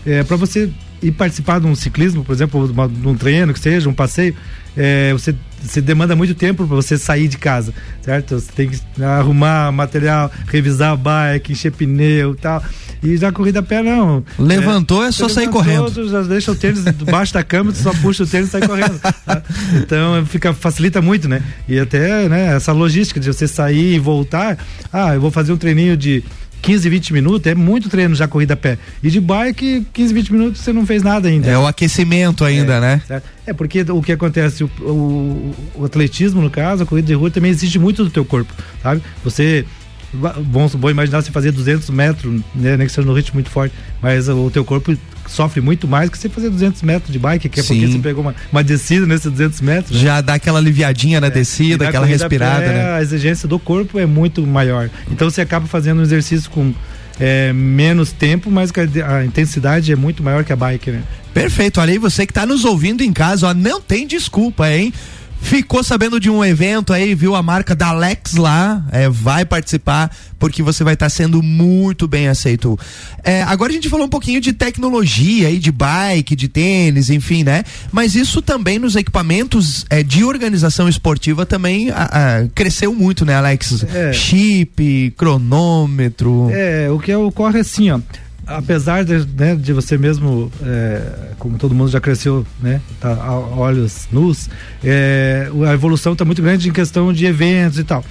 é, 0.05 0.23
para 0.23 0.37
você 0.37 0.71
ir 1.03 1.13
participar 1.13 1.61
de 1.61 1.67
um 1.67 1.75
ciclismo, 1.75 2.25
por 2.25 2.33
exemplo, 2.33 2.69
de 2.89 3.09
um 3.09 3.15
treino, 3.15 3.53
que 3.53 3.61
seja, 3.61 3.89
um 3.89 3.95
passeio, 3.95 4.35
é, 4.77 5.13
você, 5.13 5.35
você 5.61 5.81
demanda 5.81 6.15
muito 6.15 6.35
tempo 6.35 6.67
para 6.67 6.77
você 6.77 6.97
sair 6.97 7.29
de 7.29 7.37
casa, 7.37 7.75
certo? 8.03 8.39
Você 8.39 8.51
tem 8.53 8.69
que 8.69 8.81
arrumar 9.03 9.73
material, 9.73 10.31
revisar 10.47 10.93
a 10.93 10.97
bike, 10.97 11.53
encher 11.53 11.73
pneu 11.73 12.33
e 12.33 12.37
tal. 12.37 12.63
E 13.03 13.17
já 13.17 13.31
corrida 13.31 13.61
a 13.61 13.63
pé 13.63 13.83
não. 13.83 14.25
Levantou 14.39 15.05
é, 15.05 15.09
é 15.09 15.13
só 15.13 15.29
sair 15.29 15.49
correndo. 15.49 16.09
Já 16.09 16.23
deixa 16.23 16.51
o 16.51 16.55
tênis 16.55 16.85
debaixo 16.85 17.33
da 17.33 17.45
cama, 17.45 17.73
tu 17.73 17.79
só 17.79 17.93
puxa 17.95 18.25
o 18.25 18.27
tênis 18.27 18.49
e 18.49 18.51
sai 18.53 18.67
correndo. 18.67 18.99
Tá? 18.99 19.43
Então 19.77 20.27
fica, 20.27 20.53
facilita 20.53 21.01
muito, 21.01 21.29
né? 21.29 21.43
E 21.69 21.79
até 21.79 22.29
né, 22.29 22.57
essa 22.57 22.73
logística 22.73 23.21
de 23.21 23.27
você 23.27 23.47
sair 23.47 23.95
e 23.95 23.99
voltar. 23.99 24.59
Ah, 24.93 25.15
eu 25.15 25.21
vou 25.21 25.31
fazer 25.31 25.53
um 25.53 25.57
treininho 25.57 25.97
de 25.97 26.25
15, 26.63 26.89
20 26.89 27.13
minutos 27.13 27.47
é 27.47 27.55
muito 27.55 27.89
treino 27.89 28.15
já 28.15 28.27
corrida 28.27 28.55
a 28.55 28.57
pé. 28.57 28.79
E 29.03 29.11
de 29.11 29.21
bike, 29.21 29.87
15, 29.93 30.15
20 30.15 30.33
minutos 30.33 30.61
você 30.61 30.73
não 30.73 30.87
fez 30.87 31.03
nada 31.03 31.29
ainda. 31.29 31.49
É 31.49 31.59
o 31.59 31.67
aquecimento 31.67 32.45
ainda, 32.45 32.75
é, 32.75 32.81
né? 32.81 33.03
Certo? 33.07 33.25
É 33.47 33.53
porque 33.53 33.83
o 33.83 34.03
que 34.03 34.13
acontece, 34.13 34.65
o, 34.65 34.71
o, 34.81 35.55
o, 35.77 35.85
atletismo, 35.85 36.43
no 36.43 36.51
caso, 36.51 36.83
a 36.83 36.87
corrida 36.87 37.07
de 37.07 37.15
rua 37.15 37.31
também 37.31 37.51
exige 37.51 37.79
muito 37.79 38.05
do 38.05 38.11
teu 38.11 38.25
corpo, 38.25 38.53
sabe? 38.83 39.03
Você 39.25 39.65
vamos, 40.13 40.73
vamos 40.73 40.91
imaginar 40.91 41.23
você 41.23 41.31
fazer 41.31 41.53
200 41.53 41.91
metros, 41.91 42.41
né, 42.55 42.77
nem 42.77 42.87
que 42.87 42.93
seja 42.93 43.07
no 43.07 43.13
ritmo 43.13 43.35
muito 43.35 43.51
forte, 43.51 43.75
mas 44.01 44.29
o 44.29 44.51
teu 44.51 44.65
corpo 44.65 44.97
sofre 45.27 45.61
muito 45.61 45.87
mais 45.87 46.09
que 46.09 46.17
você 46.17 46.29
fazer 46.29 46.49
200 46.49 46.83
metros 46.83 47.13
de 47.13 47.19
bike, 47.19 47.49
que 47.49 47.61
é 47.61 47.63
Sim. 47.63 47.75
porque 47.75 47.93
você 47.93 47.99
pegou 47.99 48.23
uma, 48.23 48.35
uma 48.51 48.65
descida 48.65 49.07
nesses 49.07 49.31
200 49.31 49.61
metros. 49.61 49.99
Já 49.99 50.17
né? 50.17 50.23
dá 50.23 50.35
aquela 50.35 50.59
aliviadinha 50.59 51.21
na 51.21 51.27
é. 51.27 51.31
descida, 51.31 51.85
na 51.85 51.91
aquela 51.91 52.07
respirada, 52.07 52.65
pé, 52.65 52.73
né? 52.73 52.93
A 52.93 53.03
exigência 53.03 53.47
do 53.47 53.59
corpo 53.59 53.99
é 53.99 54.07
muito 54.07 54.47
maior. 54.47 54.89
Então 55.11 55.31
você 55.31 55.43
acaba 55.43 55.67
fazendo 55.67 55.99
um 55.99 56.03
exercício 56.03 56.51
com 56.51 56.73
é, 57.21 57.53
menos 57.53 58.13
tempo, 58.13 58.51
mas 58.51 58.73
a 59.07 59.25
intensidade 59.25 59.93
é 59.93 59.97
muito 59.97 60.23
maior 60.23 60.45
que 60.45 60.53
a 60.53 60.57
bike, 60.57 60.91
né? 60.91 61.03
Perfeito. 61.35 61.81
Olha 61.81 61.93
aí, 61.93 61.99
você 61.99 62.25
que 62.27 62.31
está 62.31 62.47
nos 62.47 62.65
ouvindo 62.65 63.03
em 63.03 63.13
casa, 63.13 63.49
ó, 63.49 63.55
não 63.55 63.81
tem 63.81 64.07
desculpa, 64.07 64.71
hein? 64.71 64.93
Ficou 65.41 65.83
sabendo 65.83 66.21
de 66.21 66.29
um 66.29 66.45
evento 66.45 66.93
aí, 66.93 67.15
viu 67.15 67.35
a 67.35 67.43
marca 67.43 67.75
da 67.75 67.89
Alex 67.89 68.35
lá, 68.35 68.85
é, 68.91 69.09
vai 69.09 69.45
participar, 69.45 70.11
porque 70.39 70.63
você 70.63 70.85
vai 70.85 70.95
estar 70.95 71.07
tá 71.07 71.11
sendo 71.11 71.43
muito 71.43 72.07
bem 72.07 72.29
aceito. 72.29 72.79
É, 73.23 73.43
agora 73.43 73.71
a 73.71 73.75
gente 73.75 73.89
falou 73.89 74.07
um 74.07 74.11
pouquinho 74.11 74.41
de 74.41 74.53
tecnologia 74.53 75.49
aí, 75.49 75.59
de 75.59 75.73
bike, 75.73 76.37
de 76.37 76.49
tênis, 76.49 77.11
enfim, 77.11 77.45
né? 77.45 77.65
Mas 77.91 78.15
isso 78.15 78.43
também 78.43 78.79
nos 78.79 78.97
equipamentos 78.97 79.85
é, 79.89 80.03
de 80.03 80.25
organização 80.25 80.89
esportiva 80.89 81.47
também 81.47 81.91
a, 81.91 82.05
a, 82.05 82.49
cresceu 82.55 82.95
muito, 82.95 83.25
né, 83.25 83.35
Alex? 83.35 83.85
É. 83.85 84.13
Chip, 84.13 85.15
cronômetro. 85.17 86.49
É, 86.51 86.91
o 86.91 86.99
que 86.99 87.15
ocorre 87.15 87.61
assim, 87.61 87.91
ó 87.91 88.01
apesar 88.49 89.05
de, 89.05 89.27
né, 89.37 89.55
de 89.55 89.73
você 89.73 89.99
mesmo, 89.99 90.51
é, 90.63 91.33
como 91.39 91.59
todo 91.59 91.75
mundo 91.75 91.91
já 91.91 92.01
cresceu, 92.01 92.47
né, 92.61 92.81
tá 92.99 93.13
a 93.13 93.39
olhos 93.39 94.09
nus, 94.11 94.49
é, 94.83 95.51
a 95.69 95.73
evolução 95.75 96.15
está 96.15 96.25
muito 96.25 96.43
grande 96.43 96.69
em 96.69 96.73
questão 96.73 97.13
de 97.13 97.27
eventos 97.27 97.79
e 97.79 97.85
tal. 97.85 98.05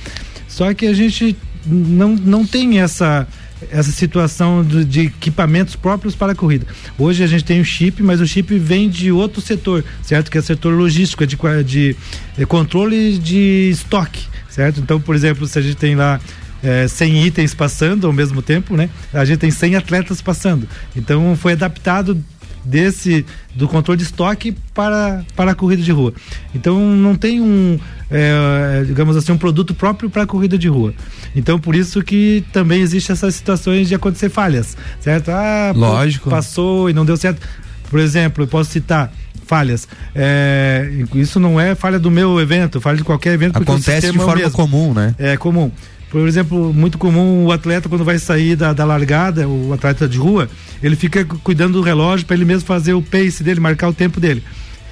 Só 0.47 0.73
que 0.73 0.85
a 0.85 0.93
gente 0.93 1.35
não, 1.65 2.15
não 2.15 2.45
tem 2.45 2.79
essa 2.79 3.27
essa 3.71 3.91
situação 3.91 4.63
de, 4.63 4.85
de, 4.85 5.01
equipamentos 5.07 5.75
próprios 5.75 6.15
para 6.15 6.33
a 6.33 6.35
corrida. 6.35 6.67
Hoje 6.95 7.23
a 7.23 7.27
gente 7.27 7.43
tem 7.43 7.59
o 7.59 7.65
chip, 7.65 8.03
mas 8.03 8.21
o 8.21 8.27
chip 8.27 8.55
vem 8.59 8.87
de 8.87 9.11
outro 9.11 9.41
setor, 9.41 9.83
certo? 10.03 10.29
Que 10.29 10.37
é 10.37 10.41
o 10.41 10.43
setor 10.43 10.75
logístico, 10.75 11.23
é 11.23 11.25
de, 11.25 11.35
de, 11.63 11.95
de 12.37 12.45
controle 12.45 13.17
de 13.17 13.69
estoque, 13.71 14.27
certo? 14.47 14.79
Então, 14.79 15.01
por 15.01 15.15
exemplo, 15.15 15.47
se 15.47 15.57
a 15.57 15.61
gente 15.63 15.75
tem 15.75 15.95
lá 15.95 16.19
é, 16.63 16.87
100 16.87 17.25
itens 17.25 17.53
passando 17.53 18.07
ao 18.07 18.13
mesmo 18.13 18.41
tempo, 18.41 18.75
né? 18.75 18.89
A 19.13 19.25
gente 19.25 19.39
tem 19.39 19.51
100 19.51 19.75
atletas 19.75 20.21
passando. 20.21 20.67
Então 20.95 21.35
foi 21.35 21.53
adaptado 21.53 22.21
desse 22.63 23.25
do 23.55 23.67
controle 23.67 23.97
de 23.97 24.03
estoque 24.03 24.55
para, 24.73 25.23
para 25.35 25.51
a 25.51 25.55
corrida 25.55 25.81
de 25.81 25.91
rua. 25.91 26.13
Então 26.53 26.79
não 26.79 27.15
tem 27.15 27.41
um, 27.41 27.79
é, 28.11 28.83
digamos 28.85 29.15
assim, 29.15 29.31
um 29.31 29.37
produto 29.37 29.73
próprio 29.73 30.09
para 30.09 30.23
a 30.23 30.27
corrida 30.27 30.57
de 30.57 30.67
rua. 30.67 30.93
Então 31.35 31.57
por 31.57 31.75
isso 31.75 32.03
que 32.03 32.43
também 32.51 32.81
existe 32.81 33.11
essas 33.11 33.35
situações 33.35 33.87
de 33.87 33.95
acontecer 33.95 34.29
falhas, 34.29 34.75
certo? 34.99 35.29
Ah, 35.29 35.71
lógico. 35.75 36.29
Passou 36.29 36.89
e 36.89 36.93
não 36.93 37.05
deu 37.05 37.15
certo. 37.15 37.41
Por 37.89 37.99
exemplo, 37.99 38.43
eu 38.43 38.47
posso 38.47 38.69
citar 38.71 39.13
falhas. 39.45 39.87
É, 40.13 40.91
isso 41.15 41.39
não 41.39 41.59
é 41.59 41.73
falha 41.73 41.97
do 41.97 42.11
meu 42.11 42.39
evento, 42.39 42.81
falha 42.81 42.97
de 42.97 43.03
qualquer 43.03 43.33
evento. 43.33 43.57
Acontece 43.57 44.11
de 44.11 44.17
é 44.17 44.21
forma 44.21 44.51
comum, 44.51 44.93
né? 44.93 45.15
É 45.17 45.37
comum. 45.37 45.71
Por 46.17 46.27
exemplo, 46.27 46.73
muito 46.73 46.97
comum 46.97 47.45
o 47.45 47.51
atleta 47.51 47.87
quando 47.87 48.03
vai 48.03 48.17
sair 48.17 48.55
da, 48.55 48.73
da 48.73 48.83
largada, 48.83 49.47
o 49.47 49.71
atleta 49.71 50.09
de 50.09 50.17
rua, 50.17 50.49
ele 50.81 50.95
fica 50.95 51.23
cuidando 51.23 51.73
do 51.73 51.81
relógio 51.81 52.25
para 52.25 52.35
ele 52.35 52.43
mesmo 52.43 52.65
fazer 52.65 52.93
o 52.93 53.03
pace 53.03 53.43
dele, 53.43 53.59
marcar 53.59 53.87
o 53.87 53.93
tempo 53.93 54.19
dele. 54.19 54.43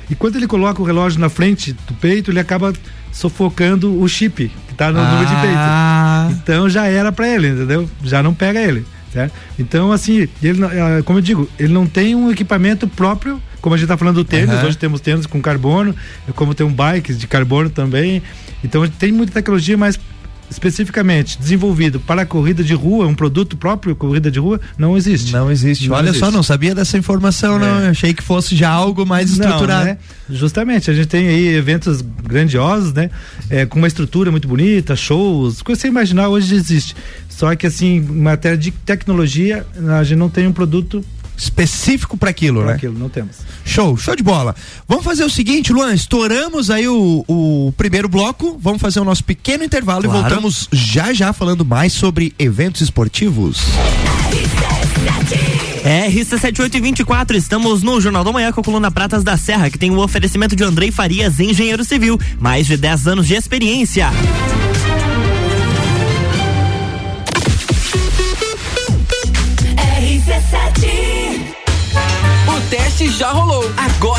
E 0.08 0.14
quando 0.14 0.36
ele 0.36 0.46
coloca 0.46 0.80
o 0.80 0.86
relógio 0.86 1.20
na 1.20 1.28
frente 1.28 1.74
do 1.74 1.96
peito, 1.96 2.30
ele 2.30 2.40
acaba 2.40 2.72
sufocando 3.12 4.00
o 4.00 4.08
chip 4.08 4.52
que 4.68 4.72
está 4.72 4.92
no 4.92 5.00
ah. 5.00 5.12
número 5.12 5.28
de 5.28 5.36
peito. 5.42 5.58
Ah. 5.58 6.30
Então 6.32 6.70
já 6.70 6.86
era 6.86 7.12
para 7.12 7.28
ele, 7.28 7.48
entendeu? 7.48 7.90
Já 8.04 8.22
não 8.22 8.34
pega 8.34 8.62
ele. 8.62 8.86
Certo? 9.12 9.34
Então, 9.58 9.92
assim, 9.92 10.28
ele, 10.44 10.64
ah, 10.64 11.02
como 11.06 11.18
eu 11.18 11.24
digo, 11.24 11.50
ele 11.58 11.74
não 11.74 11.88
tem 11.88 12.14
um 12.14 12.30
equipamento 12.30 12.88
próprio, 12.88 13.42
como 13.62 13.74
a 13.74 13.78
gente 13.78 13.86
está 13.86 13.98
falando 13.98 14.16
do 14.16 14.26
tênis, 14.26 14.54
uhum. 14.54 14.68
hoje 14.68 14.78
temos 14.78 15.02
tênis 15.02 15.26
com 15.26 15.42
carbono, 15.42 15.96
como 16.36 16.54
tem 16.54 16.68
um 16.68 16.74
bike 16.74 17.14
de 17.16 17.26
carbono 17.26 17.70
também. 17.70 18.22
Então 18.64 18.88
tem 18.88 19.12
muita 19.12 19.34
tecnologia, 19.34 19.76
mas 19.78 19.98
especificamente 20.50 21.38
desenvolvido 21.40 22.00
para 22.00 22.22
a 22.22 22.26
corrida 22.26 22.64
de 22.64 22.74
rua, 22.74 23.08
um 23.08 23.16
produto 23.16 23.58
próprio 23.58 23.96
corrida 23.96 24.30
de 24.30 24.40
rua, 24.40 24.60
não 24.78 24.96
existe. 24.96 25.32
Não 25.32 25.52
existe. 25.52 25.88
Não 25.88 25.96
Olha 25.96 26.10
existe. 26.10 26.20
só, 26.20 26.32
não 26.32 26.44
sabia 26.44 26.76
dessa 26.76 26.98
informação, 26.98 27.56
é. 27.56 27.60
não. 27.60 27.90
achei 27.90 28.14
que 28.14 28.24
fosse 28.24 28.56
já 28.56 28.70
algo 28.70 29.06
mais 29.06 29.32
estruturado. 29.32 29.86
Não, 29.86 29.94
né? 29.94 29.98
Justamente, 30.30 30.90
a 30.90 30.94
gente 30.94 31.08
tem 31.08 31.28
aí 31.28 31.48
eventos 31.56 32.02
grandiosos, 32.02 32.94
né? 32.94 33.10
É, 33.50 33.66
com 33.66 33.78
uma 33.78 33.88
estrutura 33.88 34.32
muito 34.32 34.48
bonita, 34.48 34.96
shows, 34.96 35.62
que 35.62 35.76
você 35.76 35.88
imaginar 35.88 36.30
hoje 36.30 36.54
existe. 36.56 36.96
Só 37.30 37.54
que 37.56 37.68
assim, 37.68 37.98
em 37.98 38.02
matéria 38.02 38.58
de 38.58 38.72
tecnologia, 38.72 39.66
a 39.90 40.04
gente 40.04 40.18
não 40.18 40.30
tem 40.30 40.48
um 40.48 40.54
produto 40.54 41.04
específico 41.38 42.18
para 42.18 42.30
aquilo, 42.30 42.60
pra 42.62 42.72
né? 42.72 42.74
aquilo, 42.76 42.98
não 42.98 43.10
temos. 43.10 43.38
Show, 43.64 43.98
show 43.98 44.16
de 44.16 44.24
bola. 44.24 44.56
Vamos 44.88 45.04
fazer 45.04 45.24
o 45.24 45.30
seguinte, 45.30 45.74
Luan, 45.74 45.94
estouramos 45.94 46.70
aí 46.70 46.88
o, 46.88 47.26
o 47.28 47.74
primeiro 47.78 48.08
bloco, 48.08 48.58
vamos 48.62 48.82
fazer 48.82 49.00
o 49.00 49.04
nosso 49.04 49.24
pequeno 49.24 49.64
intervalo 49.64 50.04
claro. 50.04 50.20
e 50.20 50.22
voltamos 50.22 50.68
já 50.72 51.14
já 51.14 51.34
falando 51.34 51.66
mais 51.66 51.94
sobre 51.94 52.34
eventos 52.38 52.82
esportivos. 52.82 53.60
RC7824, 55.86 57.36
estamos 57.36 57.84
no 57.84 58.02
Jornal 58.02 58.24
da 58.24 58.32
Manhã 58.32 58.52
com 58.52 58.60
a 58.60 58.64
coluna 58.64 58.90
Pratas 58.90 59.24
da 59.24 59.38
Serra, 59.38 59.70
que 59.70 59.78
tem 59.78 59.92
o 59.92 59.96
um 59.96 60.00
oferecimento 60.00 60.56
de 60.56 60.64
Andrei 60.64 60.92
Farias, 60.92 61.40
engenheiro 61.40 61.84
civil, 61.84 62.20
mais 62.40 62.66
de 62.66 62.76
10 62.76 63.08
anos 63.08 63.28
de 63.28 63.36
experiência. 63.36 64.10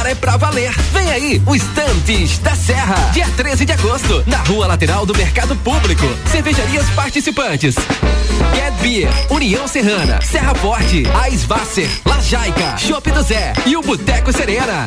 Agora 0.06 0.12
é 0.12 0.14
pra 0.14 0.36
valer. 0.36 0.72
Vem 0.92 1.10
aí, 1.10 1.42
o 1.44 1.56
Estantes 1.56 2.38
da 2.38 2.54
Serra. 2.54 2.94
Dia 3.12 3.26
13 3.36 3.64
de 3.64 3.72
agosto, 3.72 4.22
na 4.24 4.36
rua 4.36 4.68
lateral 4.68 5.04
do 5.04 5.12
Mercado 5.16 5.56
Público. 5.56 6.04
Cervejarias 6.30 6.88
participantes. 6.90 7.74
Get 8.54 8.72
Beer, 8.80 9.10
União 9.28 9.66
Serrana, 9.66 10.20
Serra 10.22 10.54
Forte, 10.54 11.02
Aisvasser, 11.12 11.90
Lajaica, 12.04 12.76
Chopp 12.78 13.10
do 13.10 13.22
Zé 13.22 13.52
e 13.66 13.76
o 13.76 13.82
Boteco 13.82 14.32
Serena. 14.32 14.86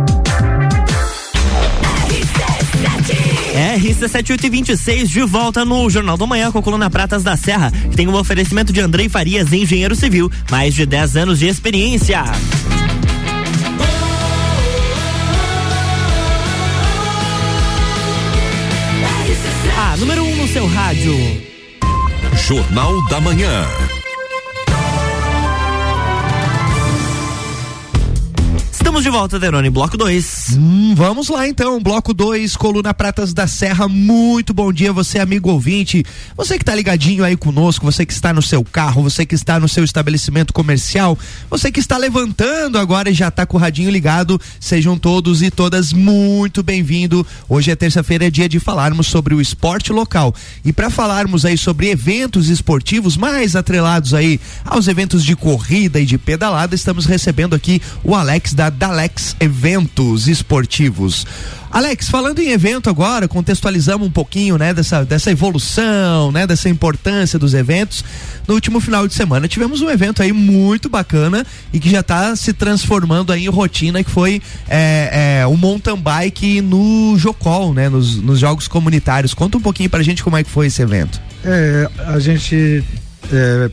RC7826 3.53 5.07
de 5.07 5.21
volta 5.23 5.65
no 5.65 5.89
Jornal 5.89 6.17
do 6.17 6.25
Manhã 6.25 6.51
com 6.51 6.59
a 6.59 6.61
coluna 6.61 6.89
Pratas 6.89 7.23
da 7.23 7.35
Serra, 7.35 7.71
que 7.71 7.95
tem 7.95 8.07
um 8.07 8.15
oferecimento 8.15 8.71
de 8.71 8.79
Andrei 8.79 9.09
Farias, 9.09 9.51
engenheiro 9.51 9.95
civil, 9.95 10.31
mais 10.49 10.73
de 10.73 10.85
10 10.85 11.17
anos 11.17 11.39
de 11.39 11.47
experiência. 11.47 12.23
A 19.77 19.97
número 19.97 20.23
1 20.23 20.31
um 20.31 20.35
no 20.37 20.47
seu 20.47 20.65
rádio. 20.67 21.15
Jornal 22.47 23.07
da 23.09 23.19
Manhã. 23.19 23.65
Estamos 28.91 29.05
de 29.05 29.09
volta, 29.09 29.39
Derone, 29.39 29.69
bloco 29.69 29.95
2. 29.95 30.57
Hum, 30.57 30.93
vamos 30.95 31.29
lá 31.29 31.47
então, 31.47 31.81
bloco 31.81 32.13
2, 32.13 32.57
coluna 32.57 32.93
Pratas 32.93 33.33
da 33.33 33.47
Serra. 33.47 33.87
Muito 33.87 34.53
bom 34.53 34.73
dia, 34.73 34.91
você 34.91 35.17
amigo 35.17 35.49
ouvinte, 35.49 36.03
você 36.35 36.57
que 36.57 36.63
está 36.63 36.75
ligadinho 36.75 37.23
aí 37.23 37.37
conosco, 37.37 37.85
você 37.85 38.05
que 38.05 38.11
está 38.11 38.33
no 38.33 38.41
seu 38.41 38.65
carro, 38.65 39.01
você 39.01 39.25
que 39.25 39.33
está 39.33 39.61
no 39.61 39.69
seu 39.69 39.85
estabelecimento 39.85 40.51
comercial, 40.51 41.17
você 41.49 41.71
que 41.71 41.79
está 41.79 41.95
levantando 41.95 42.77
agora 42.77 43.09
e 43.09 43.13
já 43.13 43.29
está 43.29 43.45
com 43.45 43.55
o 43.55 43.59
radinho 43.61 43.89
ligado, 43.89 44.37
sejam 44.59 44.97
todos 44.97 45.41
e 45.41 45.49
todas 45.49 45.93
muito 45.93 46.61
bem-vindos. 46.61 47.23
Hoje 47.47 47.71
é 47.71 47.77
terça-feira, 47.77 48.27
é 48.27 48.29
dia 48.29 48.49
de 48.49 48.59
falarmos 48.59 49.07
sobre 49.07 49.33
o 49.33 49.39
esporte 49.39 49.93
local. 49.93 50.35
E 50.65 50.73
para 50.73 50.89
falarmos 50.89 51.45
aí 51.45 51.57
sobre 51.57 51.89
eventos 51.89 52.49
esportivos 52.49 53.15
mais 53.15 53.55
atrelados 53.55 54.13
aí 54.13 54.37
aos 54.65 54.89
eventos 54.89 55.23
de 55.23 55.33
corrida 55.33 55.97
e 55.97 56.05
de 56.05 56.17
pedalada, 56.17 56.75
estamos 56.75 57.05
recebendo 57.05 57.55
aqui 57.55 57.81
o 58.03 58.13
Alex 58.13 58.53
da 58.53 58.80
Dalex 58.81 59.35
Eventos 59.39 60.27
Esportivos. 60.27 61.23
Alex, 61.69 62.09
falando 62.09 62.39
em 62.39 62.49
evento 62.49 62.89
agora, 62.89 63.27
contextualizamos 63.27 64.07
um 64.07 64.09
pouquinho, 64.09 64.57
né, 64.57 64.73
dessa, 64.73 65.05
dessa 65.05 65.29
evolução, 65.29 66.31
né, 66.31 66.47
dessa 66.47 66.67
importância 66.67 67.37
dos 67.37 67.53
eventos. 67.53 68.03
No 68.47 68.55
último 68.55 68.79
final 68.79 69.07
de 69.07 69.13
semana 69.13 69.47
tivemos 69.47 69.81
um 69.81 69.89
evento 69.89 70.23
aí 70.23 70.33
muito 70.33 70.89
bacana 70.89 71.45
e 71.71 71.79
que 71.79 71.91
já 71.91 71.99
está 71.99 72.35
se 72.35 72.53
transformando 72.53 73.31
aí 73.31 73.45
em 73.45 73.49
rotina, 73.49 74.03
que 74.03 74.09
foi 74.09 74.41
é, 74.67 75.41
é, 75.41 75.45
o 75.45 75.55
mountain 75.55 75.95
bike 75.95 76.59
no 76.59 77.15
Jocol, 77.19 77.75
né, 77.75 77.87
nos, 77.87 78.15
nos 78.15 78.39
jogos 78.39 78.67
comunitários. 78.67 79.35
Conta 79.35 79.59
um 79.59 79.61
pouquinho 79.61 79.91
pra 79.91 80.01
gente 80.01 80.23
como 80.23 80.37
é 80.37 80.43
que 80.43 80.49
foi 80.49 80.65
esse 80.65 80.81
evento. 80.81 81.21
É, 81.45 81.87
a 82.07 82.17
gente 82.17 82.83
é, 83.31 83.69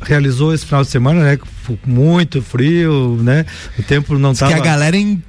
realizou 0.00 0.54
esse 0.54 0.64
final 0.64 0.82
de 0.82 0.90
semana, 0.90 1.22
né? 1.22 1.38
Muito 1.86 2.42
frio, 2.42 3.18
né? 3.22 3.44
O 3.78 3.82
tempo 3.82 4.18
não 4.18 4.32
estava. 4.32 4.52
Que 4.52 4.60
a 4.60 4.62
galera 4.62 4.96
em 4.96 5.22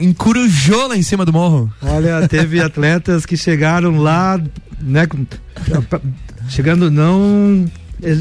encurujou 0.00 0.88
lá 0.88 0.96
em 0.96 1.02
cima 1.02 1.24
do 1.24 1.32
morro. 1.32 1.72
Olha, 1.80 2.26
teve 2.28 2.58
atletas 2.60 3.24
que 3.24 3.36
chegaram 3.36 3.98
lá, 3.98 4.40
né? 4.80 5.06
Chegando 6.48 6.90
não 6.90 7.64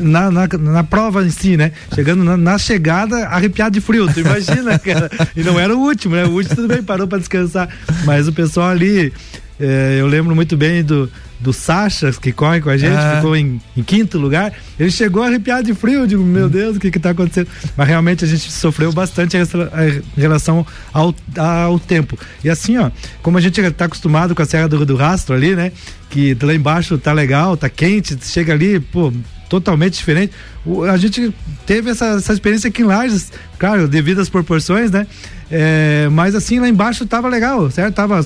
na, 0.01 0.31
na, 0.31 0.47
na, 0.47 0.83
prova 0.83 1.25
em 1.25 1.29
si, 1.29 1.57
né? 1.57 1.71
Chegando 1.93 2.23
na, 2.23 2.37
na, 2.37 2.57
chegada, 2.57 3.27
arrepiado 3.27 3.73
de 3.73 3.81
frio, 3.81 4.11
tu 4.11 4.19
imagina, 4.19 4.77
cara? 4.79 5.09
E 5.35 5.43
não 5.43 5.59
era 5.59 5.75
o 5.75 5.79
último, 5.79 6.15
né? 6.15 6.25
O 6.25 6.31
último 6.31 6.55
tudo 6.55 6.67
bem, 6.67 6.81
parou 6.81 7.07
para 7.07 7.17
descansar. 7.17 7.69
Mas 8.05 8.27
o 8.27 8.33
pessoal 8.33 8.69
ali 8.69 9.11
É, 9.59 9.97
eu 9.99 10.07
lembro 10.07 10.35
muito 10.35 10.57
bem 10.57 10.83
do, 10.83 11.09
do 11.45 11.53
Sacha, 11.53 12.11
que 12.11 12.31
corre 12.31 12.59
com 12.59 12.71
a 12.71 12.75
gente, 12.75 12.95
ah. 12.95 13.17
ficou 13.17 13.35
em, 13.35 13.61
em, 13.77 13.83
quinto 13.83 14.17
lugar. 14.17 14.51
Ele 14.79 14.89
chegou 14.89 15.21
arrepiado 15.21 15.63
de 15.63 15.75
frio, 15.75 15.99
eu 15.99 16.07
digo, 16.07 16.23
meu 16.23 16.49
Deus, 16.49 16.75
o 16.75 16.79
que 16.79 16.87
está 16.87 17.11
acontecendo? 17.11 17.47
Mas 17.77 17.87
realmente 17.87 18.25
a 18.25 18.27
gente 18.27 18.51
sofreu 18.51 18.91
bastante 18.91 19.37
em 19.37 20.19
relação 20.19 20.65
ao, 20.91 21.13
ao 21.37 21.79
tempo. 21.79 22.17
E 22.43 22.49
assim, 22.49 22.77
ó, 22.77 22.89
como 23.21 23.37
a 23.37 23.41
gente 23.41 23.61
está 23.61 23.85
acostumado 23.85 24.33
com 24.33 24.41
a 24.41 24.45
Serra 24.45 24.67
do, 24.67 24.83
do 24.83 24.95
Rastro 24.95 25.35
ali, 25.35 25.55
né? 25.55 25.71
Que 26.09 26.35
lá 26.41 26.55
embaixo 26.55 26.97
tá 26.97 27.13
legal, 27.13 27.55
tá 27.55 27.69
quente, 27.69 28.17
chega 28.23 28.53
ali, 28.53 28.79
pô, 28.79 29.13
totalmente 29.47 29.97
diferente. 29.97 30.33
O, 30.65 30.83
a 30.83 30.97
gente 30.97 31.31
teve 31.67 31.91
essa, 31.91 32.05
essa 32.05 32.33
experiência 32.33 32.69
aqui 32.69 32.81
em 32.81 32.85
Lages, 32.85 33.31
claro, 33.59 33.87
devido 33.87 34.19
às 34.19 34.29
proporções, 34.29 34.89
né? 34.89 35.05
É, 35.51 36.09
mas 36.11 36.33
assim, 36.33 36.59
lá 36.59 36.67
embaixo 36.67 37.05
tava 37.05 37.29
legal, 37.29 37.69
certo? 37.69 37.93
Tava 37.93 38.25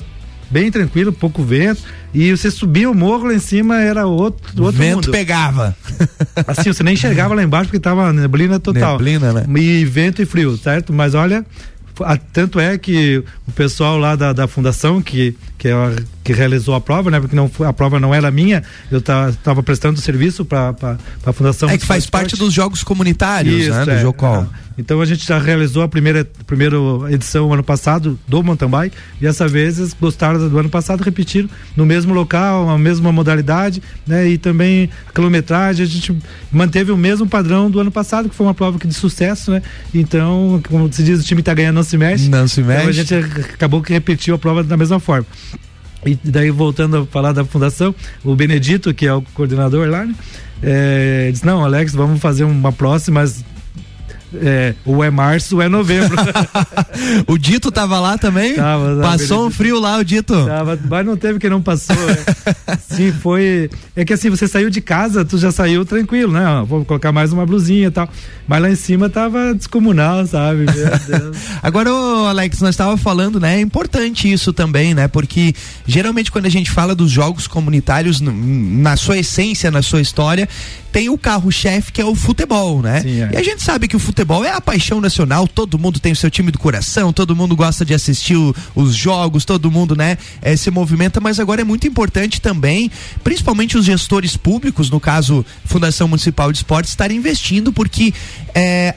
bem 0.50 0.70
tranquilo, 0.70 1.12
pouco 1.12 1.42
vento. 1.42 1.82
E 2.12 2.30
você 2.36 2.50
subia 2.50 2.90
o 2.90 2.94
morro 2.94 3.28
lá 3.28 3.34
em 3.34 3.38
cima, 3.38 3.80
era 3.80 4.06
outro, 4.06 4.64
outro 4.64 4.78
vento 4.78 4.96
mundo. 4.96 5.10
pegava. 5.10 5.76
Assim, 6.46 6.72
você 6.72 6.82
nem 6.82 6.94
enxergava 6.94 7.34
lá 7.34 7.42
embaixo 7.42 7.66
porque 7.66 7.78
tava 7.78 8.12
neblina 8.12 8.58
total. 8.58 8.98
Neblina, 8.98 9.32
né? 9.32 9.44
E 9.56 9.84
vento 9.84 10.20
e 10.20 10.26
frio, 10.26 10.56
certo? 10.56 10.92
Mas 10.92 11.14
olha, 11.14 11.46
tanto 12.32 12.58
é 12.58 12.76
que 12.76 13.22
o 13.46 13.52
pessoal 13.52 13.96
lá 13.96 14.16
da, 14.16 14.32
da 14.32 14.48
fundação, 14.48 15.00
que, 15.00 15.36
que, 15.60 15.68
é 15.68 15.72
a, 15.72 15.94
que 16.24 16.32
realizou 16.32 16.74
a 16.74 16.80
prova, 16.80 17.10
né? 17.10 17.20
Porque 17.20 17.36
não, 17.36 17.50
a 17.66 17.72
prova 17.72 18.00
não 18.00 18.14
era 18.14 18.30
minha, 18.30 18.62
eu 18.90 18.98
estava 18.98 19.62
prestando 19.62 20.00
serviço 20.00 20.42
para 20.42 20.74
a 21.26 21.32
fundação. 21.34 21.68
É 21.68 21.76
que 21.76 21.84
faz 21.84 22.06
parte 22.06 22.34
dos 22.34 22.50
jogos 22.50 22.82
comunitários, 22.82 23.66
Isso, 23.66 23.70
né? 23.70 23.84
Do 23.84 23.90
é, 23.90 24.00
Jocol. 24.00 24.44
É. 24.44 24.70
Então 24.78 25.02
a 25.02 25.04
gente 25.04 25.26
já 25.26 25.38
realizou 25.38 25.82
a 25.82 25.88
primeira, 25.88 26.26
primeira 26.46 26.76
edição 27.10 27.52
ano 27.52 27.62
passado 27.62 28.18
do 28.26 28.42
mountain 28.42 28.68
bike 28.68 28.96
e 29.20 29.26
essa 29.26 29.46
vez 29.46 29.92
gostaram 29.92 30.48
do 30.48 30.58
ano 30.58 30.70
passado, 30.70 31.02
repetiram 31.02 31.50
no 31.76 31.84
mesmo 31.84 32.14
local, 32.14 32.70
a 32.70 32.78
mesma 32.78 33.12
modalidade, 33.12 33.82
né? 34.06 34.26
E 34.26 34.38
também 34.38 34.88
a 35.06 35.12
quilometragem, 35.12 35.84
a 35.84 35.88
gente 35.88 36.16
manteve 36.50 36.90
o 36.90 36.96
mesmo 36.96 37.28
padrão 37.28 37.70
do 37.70 37.78
ano 37.78 37.90
passado, 37.90 38.30
que 38.30 38.34
foi 38.34 38.46
uma 38.46 38.54
prova 38.54 38.78
de 38.78 38.94
sucesso, 38.94 39.50
né? 39.50 39.62
Então, 39.92 40.62
como 40.66 40.90
se 40.90 41.02
diz, 41.02 41.20
o 41.20 41.22
time 41.22 41.42
tá 41.42 41.52
ganhando, 41.52 41.74
não 41.74 41.82
se 41.82 41.98
mexe. 41.98 42.30
Não 42.30 42.48
se 42.48 42.62
mexe. 42.62 42.80
Então 42.80 42.88
a 42.88 42.92
gente 42.92 43.14
acabou 43.52 43.82
que 43.82 43.92
repetiu 43.92 44.34
a 44.34 44.38
prova 44.38 44.64
da 44.64 44.78
mesma 44.78 44.98
forma. 44.98 45.26
E 46.04 46.18
daí, 46.24 46.50
voltando 46.50 46.98
a 46.98 47.06
falar 47.06 47.32
da 47.32 47.44
fundação, 47.44 47.94
o 48.24 48.34
Benedito, 48.34 48.94
que 48.94 49.06
é 49.06 49.12
o 49.12 49.22
coordenador 49.34 49.88
lá, 49.88 50.04
né? 50.04 50.14
É, 50.62 51.30
disse, 51.32 51.44
não, 51.44 51.64
Alex, 51.64 51.94
vamos 51.94 52.20
fazer 52.20 52.44
uma 52.44 52.72
próxima, 52.72 53.20
mas 53.20 53.44
é, 54.34 54.74
ou 54.84 55.02
é 55.02 55.10
março 55.10 55.56
ou 55.56 55.62
é 55.62 55.68
novembro. 55.68 56.16
o 57.26 57.38
Dito 57.38 57.70
tava 57.70 57.98
lá 57.98 58.16
também? 58.16 58.54
Tava, 58.54 58.96
tava 58.96 59.02
Passou 59.02 59.46
um 59.46 59.50
frio 59.50 59.80
lá, 59.80 59.98
o 59.98 60.04
Dito? 60.04 60.46
Tava, 60.46 60.78
mas 60.88 61.06
não 61.06 61.16
teve 61.16 61.38
que 61.38 61.48
não 61.48 61.60
passou. 61.60 61.96
É. 62.10 62.76
Sim, 62.78 63.12
foi. 63.12 63.70
É 63.96 64.04
que 64.04 64.12
assim, 64.12 64.30
você 64.30 64.46
saiu 64.46 64.70
de 64.70 64.80
casa, 64.80 65.24
tu 65.24 65.38
já 65.38 65.50
saiu 65.50 65.84
tranquilo, 65.84 66.32
né? 66.32 66.64
Vou 66.66 66.84
colocar 66.84 67.12
mais 67.12 67.32
uma 67.32 67.44
blusinha 67.44 67.88
e 67.88 67.90
tal. 67.90 68.08
Mas 68.46 68.62
lá 68.62 68.70
em 68.70 68.76
cima 68.76 69.08
tava 69.08 69.54
descomunal, 69.54 70.26
sabe? 70.26 70.66
Agora, 71.62 71.92
ô 71.92 72.26
Alex, 72.26 72.60
nós 72.60 72.70
estávamos 72.70 73.02
falando, 73.02 73.40
né? 73.40 73.56
É 73.56 73.60
importante 73.60 74.30
isso 74.30 74.52
também, 74.52 74.94
né? 74.94 75.08
Porque 75.08 75.54
geralmente 75.86 76.30
quando 76.30 76.46
a 76.46 76.50
gente 76.50 76.70
fala 76.70 76.94
dos 76.94 77.10
jogos 77.10 77.46
comunitários, 77.46 78.20
na 78.20 78.96
sua 78.96 79.18
essência, 79.18 79.70
na 79.70 79.82
sua 79.82 80.00
história, 80.00 80.48
tem 80.92 81.08
o 81.08 81.18
carro-chefe 81.18 81.92
que 81.92 82.00
é 82.00 82.04
o 82.04 82.14
futebol, 82.14 82.82
né? 82.82 83.00
Sim, 83.00 83.22
é. 83.22 83.30
E 83.32 83.36
a 83.36 83.42
gente 83.42 83.62
sabe 83.62 83.88
que 83.88 83.96
o 83.96 83.98
futebol 83.98 84.19
é 84.44 84.50
a 84.50 84.60
paixão 84.60 85.00
nacional, 85.00 85.46
todo 85.48 85.78
mundo 85.78 85.98
tem 85.98 86.12
o 86.12 86.16
seu 86.16 86.30
time 86.30 86.50
do 86.50 86.58
coração, 86.58 87.12
todo 87.12 87.34
mundo 87.34 87.56
gosta 87.56 87.84
de 87.84 87.94
assistir 87.94 88.36
o, 88.36 88.54
os 88.74 88.94
jogos, 88.94 89.44
todo 89.44 89.70
mundo, 89.70 89.96
né, 89.96 90.18
é, 90.42 90.56
se 90.56 90.70
movimenta, 90.70 91.20
mas 91.20 91.40
agora 91.40 91.62
é 91.62 91.64
muito 91.64 91.86
importante 91.86 92.40
também, 92.40 92.90
principalmente 93.24 93.76
os 93.76 93.84
gestores 93.84 94.36
públicos, 94.36 94.90
no 94.90 95.00
caso 95.00 95.44
Fundação 95.64 96.08
Municipal 96.08 96.52
de 96.52 96.58
Esportes, 96.58 96.90
estarem 96.90 97.16
investindo, 97.16 97.72
porque 97.72 98.12
é, 98.54 98.94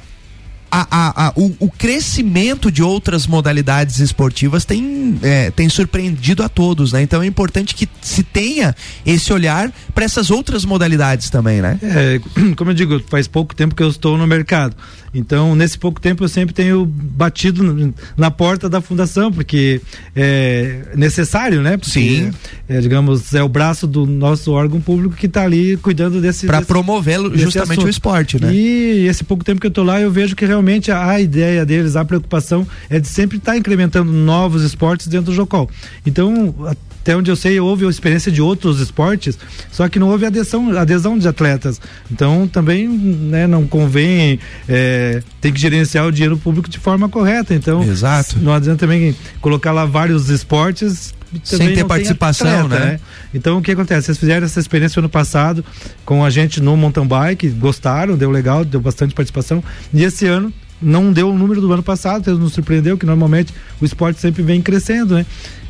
a, 0.74 0.88
a, 0.90 1.28
a, 1.28 1.34
o, 1.36 1.56
o, 1.60 1.70
crescimento 1.70 2.72
de 2.72 2.82
outras 2.82 3.28
modalidades 3.28 4.00
esportivas 4.00 4.66
tem, 4.66 5.20
é, 5.22 5.52
tem 5.52 5.70
surpreendido 5.70 6.42
a 6.42 6.50
todos, 6.50 6.94
né? 6.94 7.04
Então 7.04 7.22
é 7.22 7.28
importante 7.28 7.76
que 7.76 7.88
se 8.02 8.24
tenha 8.24 8.76
esse 9.06 9.32
olhar 9.32 9.72
para 9.94 10.04
essas 10.04 10.32
outras 10.32 10.66
modalidades 10.66 11.30
também, 11.30 11.62
né? 11.62 11.78
É, 11.84 12.20
como 12.58 12.72
eu 12.72 12.74
digo, 12.74 13.00
faz 13.08 13.28
pouco 13.28 13.54
tempo 13.54 13.76
que 13.76 13.84
eu 13.84 13.90
estou 13.90 14.18
no 14.18 14.26
mercado. 14.26 14.76
Então, 15.14 15.56
nesse 15.56 15.78
pouco 15.78 16.02
tempo, 16.02 16.24
eu 16.24 16.28
sempre 16.28 16.56
tenho 16.56 16.86
batido 16.86 17.94
na 18.18 18.32
porta 18.32 18.68
da 18.68 18.82
fundação, 18.82 19.32
porque 19.32 19.80
é 20.16 20.88
necessário, 20.96 21.62
né? 21.62 21.78
Porque, 21.78 21.92
Sim. 21.92 22.32
É, 22.68 22.80
digamos, 22.80 23.34
é 23.34 23.44
o 23.44 23.50
braço 23.50 23.86
do 23.86 24.08
nosso 24.08 24.52
órgão 24.52 24.82
público 24.82 25.16
que 25.16 25.28
está 25.28 25.44
ali 25.44 25.78
cuidando 25.78 26.20
desse. 26.20 26.48
Para 26.48 26.64
promovê-lo 26.64 27.38
justamente 27.38 27.74
assunto. 27.74 27.86
o 27.86 27.90
esporte, 27.90 28.42
né? 28.42 28.54
E 28.54 29.06
esse 29.08 29.24
pouco 29.24 29.44
tempo 29.44 29.62
que 29.62 29.68
eu 29.68 29.70
estou 29.70 29.84
lá, 29.84 30.02
eu 30.02 30.10
vejo 30.12 30.36
que 30.36 30.46
realmente 30.46 30.92
a, 30.92 31.10
a, 31.10 31.22
ideia 31.22 31.66
deles, 31.66 31.96
a 31.96 32.04
preocupação 32.04 32.68
é 32.90 33.00
de 33.00 33.08
sempre 33.08 33.38
estar 33.38 33.52
tá 33.52 33.58
incrementando 33.58 34.12
novos 34.12 34.64
esportes 34.64 35.08
dentro 35.08 35.28
do 35.28 35.34
Jocol. 35.34 35.70
Então, 36.06 36.56
até 37.04 37.18
onde 37.18 37.30
eu 37.30 37.36
sei, 37.36 37.60
houve 37.60 37.86
a 37.86 37.90
experiência 37.90 38.32
de 38.32 38.42
outros 38.42 38.80
esportes, 38.80 39.38
só 39.70 39.90
que 39.90 40.00
não 40.00 40.08
houve 40.08 40.26
adesão, 40.26 40.76
adesão 40.78 41.18
de 41.18 41.28
atletas. 41.28 41.82
Então 42.10 42.48
também 42.48 42.88
né, 42.88 43.46
não 43.46 43.68
convém, 43.68 44.40
é, 44.70 45.22
tem 45.42 45.52
que 45.52 45.60
gerenciar 45.60 46.08
o 46.08 46.12
dinheiro 46.14 46.38
público 46.38 46.70
de 46.70 46.80
forma 46.80 47.10
correta. 47.10 47.54
Então 47.54 47.84
Exato. 47.84 48.40
não 48.40 48.54
adianta 48.54 48.80
também 48.80 49.14
colocar 49.42 49.74
lá 49.74 49.86
vários 49.86 50.30
esportes 50.30 51.14
sem 51.44 51.74
ter 51.74 51.84
participação, 51.84 52.66
atleta, 52.66 52.86
né? 52.86 52.92
né? 52.92 53.00
Então 53.34 53.58
o 53.58 53.62
que 53.62 53.72
acontece? 53.72 54.06
Vocês 54.06 54.18
fizeram 54.18 54.46
essa 54.46 54.62
experiência 54.62 55.02
ano 55.02 55.10
passado 55.10 55.66
com 56.06 56.24
a 56.24 56.30
gente 56.30 56.62
no 56.62 56.78
mountain 56.78 57.06
bike, 57.06 57.50
gostaram, 57.50 58.16
deu 58.16 58.32
legal, 58.32 58.64
deu 58.64 58.80
bastante 58.80 59.14
participação. 59.14 59.62
E 59.94 60.04
esse 60.04 60.26
ano 60.26 60.54
não 60.82 61.12
deu 61.12 61.30
o 61.30 61.38
número 61.38 61.60
do 61.60 61.72
ano 61.72 61.84
passado, 61.84 62.38
nos 62.38 62.54
surpreendeu 62.54 62.98
que 62.98 63.06
normalmente 63.06 63.54
o 63.82 63.86
esporte 63.86 64.20
sempre 64.20 64.44
vem 64.44 64.62
crescendo, 64.62 65.16
né? 65.16 65.26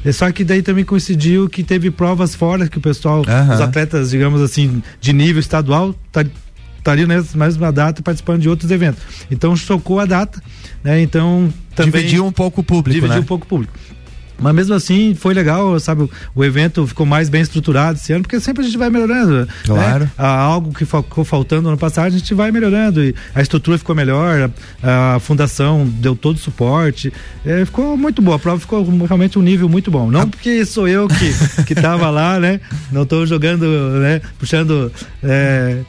É 0.06 0.12
só 0.12 0.32
que 0.32 0.44
daí 0.44 0.62
também 0.62 0.84
coincidiu 0.84 1.50
que 1.50 1.64
teve 1.64 1.90
provas 1.90 2.36
fora 2.36 2.68
que 2.68 2.78
o 2.78 2.82
pessoal, 2.82 3.18
uhum. 3.20 3.54
os 3.54 3.62
atletas, 3.62 4.10
digamos 4.10 4.42
assim, 4.42 4.84
de 5.00 5.14
nível 5.14 5.40
estadual, 5.40 5.96
tá, 6.12 6.26
estariam 6.78 7.08
nessa 7.08 7.38
mesma 7.38 7.72
data 7.72 8.02
participando 8.02 8.42
de 8.42 8.50
outros 8.50 8.70
eventos. 8.70 9.02
Então 9.32 9.56
chocou 9.56 10.00
a 10.00 10.06
data, 10.06 10.44
né? 10.84 11.02
Então 11.02 11.52
também 11.74 12.02
dividiu 12.02 12.26
um 12.26 12.32
pouco 12.32 12.62
o 12.62 12.64
público, 12.64 12.94
dividiu 12.94 13.16
né? 13.16 13.22
um 13.22 13.26
pouco 13.26 13.46
o 13.46 13.48
público. 13.48 13.74
Mas 14.40 14.54
mesmo 14.54 14.74
assim 14.74 15.16
foi 15.16 15.34
legal, 15.34 15.80
sabe? 15.80 16.10
O 16.36 16.44
evento 16.44 16.86
ficou 16.86 17.06
mais 17.06 17.30
bem 17.30 17.42
estruturado 17.42 17.98
esse 17.98 18.12
ano, 18.14 18.24
porque 18.24 18.40
sempre 18.40 18.64
a 18.64 18.66
gente 18.66 18.78
vai 18.78 18.90
melhorando. 18.90 19.42
Né? 19.42 19.48
Claro. 19.66 20.04
Né? 20.06 20.12
Algo 20.18 20.74
que 20.74 20.86
ficou 20.86 21.24
faltando 21.24 21.70
ano 21.70 21.78
passado, 21.78 22.08
a 22.08 22.18
gente 22.18 22.34
vai 22.34 22.52
melhorando. 22.52 23.04
E 23.04 23.16
a 23.34 23.42
estrutura 23.42 23.78
ficou 23.78 23.96
melhor, 23.96 24.50
a, 24.82 25.16
a 25.16 25.20
fundação 25.20 25.86
deu 25.86 26.16
todo 26.16 26.36
o 26.36 26.40
suporte. 26.40 27.14
É, 27.46 27.64
ficou 27.66 27.96
muito 27.96 28.22
boa. 28.22 28.38
A 28.38 28.40
prova 28.40 28.60
ficou 28.60 28.84
realmente 29.06 29.38
um 29.38 29.42
nível 29.42 29.70
muito 29.70 29.90
bom. 29.90 30.10
Não 30.10 30.30
porque 30.30 30.66
sou 30.66 30.88
eu 30.88 31.08
que, 31.08 31.64
que 31.64 31.76
tava 31.76 32.10
lá, 32.10 32.40
né? 32.40 32.60
Não 32.92 33.04
estou 33.04 33.26
jogando, 33.26 33.66
né? 34.00 34.22
Puxando. 34.38 34.92
É, 35.22 35.80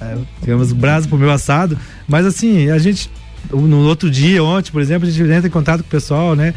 é, 0.00 0.16
digamos, 0.40 0.72
o 0.72 0.74
braço 0.74 1.08
pro 1.08 1.18
meu 1.18 1.30
assado, 1.30 1.76
mas 2.06 2.24
assim, 2.24 2.70
a 2.70 2.78
gente 2.78 3.10
no 3.50 3.86
outro 3.88 4.10
dia, 4.10 4.42
ontem, 4.42 4.70
por 4.70 4.80
exemplo, 4.80 5.06
a 5.08 5.10
gente 5.10 5.30
entra 5.30 5.48
em 5.48 5.50
contato 5.50 5.80
com 5.80 5.88
o 5.88 5.90
pessoal, 5.90 6.34
né? 6.36 6.54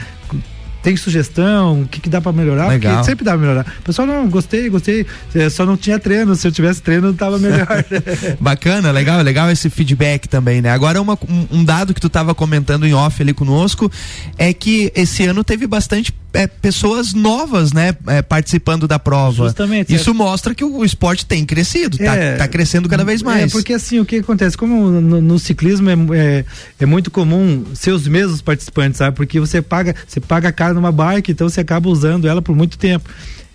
Tem 0.86 0.96
sugestão, 0.96 1.82
o 1.82 1.88
que, 1.88 2.00
que 2.00 2.08
dá 2.08 2.22
para 2.22 2.32
melhorar? 2.32 2.68
Legal. 2.68 2.94
Porque 2.94 3.10
sempre 3.10 3.26
dá 3.26 3.32
pra 3.32 3.40
melhorar. 3.40 3.66
O 3.80 3.82
pessoal, 3.82 4.08
não, 4.08 4.30
gostei, 4.30 4.70
gostei. 4.70 5.04
É, 5.34 5.50
só 5.50 5.66
não 5.66 5.76
tinha 5.76 5.98
treino. 5.98 6.36
Se 6.36 6.48
eu 6.48 6.52
tivesse 6.52 6.80
treino, 6.80 7.12
tava 7.12 7.40
melhor. 7.40 7.84
Bacana, 8.40 8.92
legal, 8.92 9.20
legal 9.24 9.50
esse 9.50 9.68
feedback 9.68 10.30
também, 10.30 10.62
né? 10.62 10.70
Agora, 10.70 11.02
uma, 11.02 11.18
um, 11.28 11.48
um, 11.58 11.66
dado 11.66 11.92
que 11.92 12.00
tu 12.00 12.08
tava 12.08 12.36
comentando 12.36 12.86
em 12.86 12.94
off 12.94 13.20
ali 13.20 13.34
conosco 13.34 13.92
é 14.38 14.54
que 14.54 14.92
esse 14.96 15.26
ano 15.26 15.44
teve 15.44 15.66
bastante 15.66 16.14
é, 16.36 16.48
pessoas 16.48 17.14
novas, 17.14 17.74
né, 17.74 17.96
é, 18.08 18.22
participando 18.22 18.88
da 18.88 19.00
prova. 19.00 19.46
Justamente. 19.46 19.94
Isso 19.94 20.12
é. 20.12 20.14
mostra 20.14 20.54
que 20.54 20.64
o, 20.64 20.78
o, 20.78 20.86
esporte 20.86 21.26
tem 21.26 21.46
crescido, 21.46 21.98
tá, 21.98 22.16
é. 22.16 22.36
tá, 22.36 22.48
crescendo 22.48 22.88
cada 22.88 23.04
vez 23.04 23.22
mais. 23.22 23.46
É, 23.46 23.48
porque 23.48 23.74
assim, 23.74 24.00
o 24.00 24.06
que 24.06 24.18
acontece? 24.18 24.58
Como 24.58 24.90
no, 24.90 25.22
no 25.22 25.40
ciclismo 25.40 25.90
é, 25.90 25.96
é, 26.14 26.46
é, 26.80 26.86
muito 26.86 27.10
comum 27.10 27.66
ser 27.74 27.92
os 27.92 28.08
mesmos 28.08 28.42
participantes, 28.42 28.98
sabe? 28.98 29.16
Porque 29.16 29.40
você 29.40 29.62
paga, 29.62 29.96
você 30.08 30.20
paga 30.20 30.52
caro 30.52 30.76
numa 30.76 30.92
bike, 30.92 31.32
então 31.32 31.50
você 31.50 31.62
acaba 31.62 31.90
usando 31.90 32.28
ela 32.28 32.42
por 32.42 32.56
muito 32.56 32.78
tempo. 32.78 33.10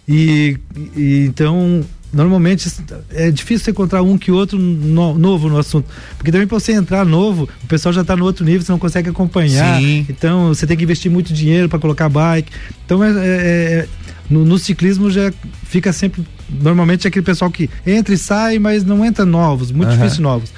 E, 0.08 0.58
e 0.96 1.26
então 1.26 1.84
normalmente 2.12 2.70
é 3.10 3.30
difícil 3.30 3.64
você 3.64 3.70
encontrar 3.70 4.02
um 4.02 4.18
que 4.18 4.30
outro 4.30 4.58
no, 4.58 5.16
novo 5.16 5.48
no 5.48 5.58
assunto. 5.58 5.88
Porque 6.16 6.32
também 6.32 6.46
para 6.46 6.58
você 6.58 6.72
entrar 6.72 7.04
novo, 7.04 7.48
o 7.62 7.66
pessoal 7.66 7.92
já 7.92 8.02
está 8.02 8.16
no 8.16 8.24
outro 8.24 8.44
nível, 8.44 8.62
você 8.62 8.72
não 8.72 8.78
consegue 8.78 9.10
acompanhar. 9.10 9.80
Sim. 9.80 10.06
Então 10.08 10.48
você 10.48 10.66
tem 10.66 10.76
que 10.76 10.84
investir 10.84 11.10
muito 11.10 11.32
dinheiro 11.32 11.68
para 11.68 11.78
colocar 11.78 12.08
bike. 12.08 12.50
Então 12.84 13.02
é, 13.02 13.10
é, 13.10 13.14
é 13.14 13.88
no, 14.28 14.44
no, 14.44 14.58
ciclismo 14.58 15.10
já 15.10 15.32
fica 15.64 15.92
sempre. 15.92 16.24
Normalmente 16.48 17.06
é 17.06 17.08
aquele 17.08 17.24
pessoal 17.24 17.50
que 17.50 17.70
entra 17.86 18.14
e 18.14 18.18
sai, 18.18 18.58
mas 18.58 18.84
não 18.84 19.04
entra 19.04 19.24
novos, 19.24 19.70
muito 19.70 19.90
uhum. 19.90 19.96
difícil 19.96 20.22
novos. 20.22 20.52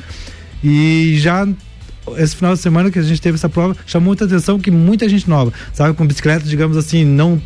E 0.64 1.16
já 1.18 1.46
esse 2.16 2.34
final 2.34 2.54
de 2.54 2.60
semana 2.60 2.90
que 2.90 2.98
a 2.98 3.02
gente 3.02 3.20
teve 3.20 3.36
essa 3.36 3.48
prova 3.48 3.76
chamou 3.86 4.08
muita 4.08 4.24
atenção 4.24 4.58
que 4.58 4.70
muita 4.70 5.08
gente 5.08 5.28
nova, 5.28 5.52
sabe, 5.72 5.94
com 5.94 6.06
bicicleta, 6.06 6.44
digamos 6.44 6.76
assim, 6.76 7.04
não 7.04 7.40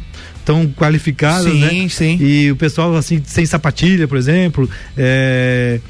tão 0.47 0.69
qualificadas, 0.69 1.53
sim, 1.53 1.61
né? 1.61 1.89
Sim, 1.89 2.17
E 2.21 2.53
o 2.53 2.57
pessoal 2.57 2.95
assim 2.97 3.21
sem 3.27 3.45
sapatilha, 3.45 4.07
por 4.07 4.17
exemplo, 4.17 4.71
é... 4.97 5.81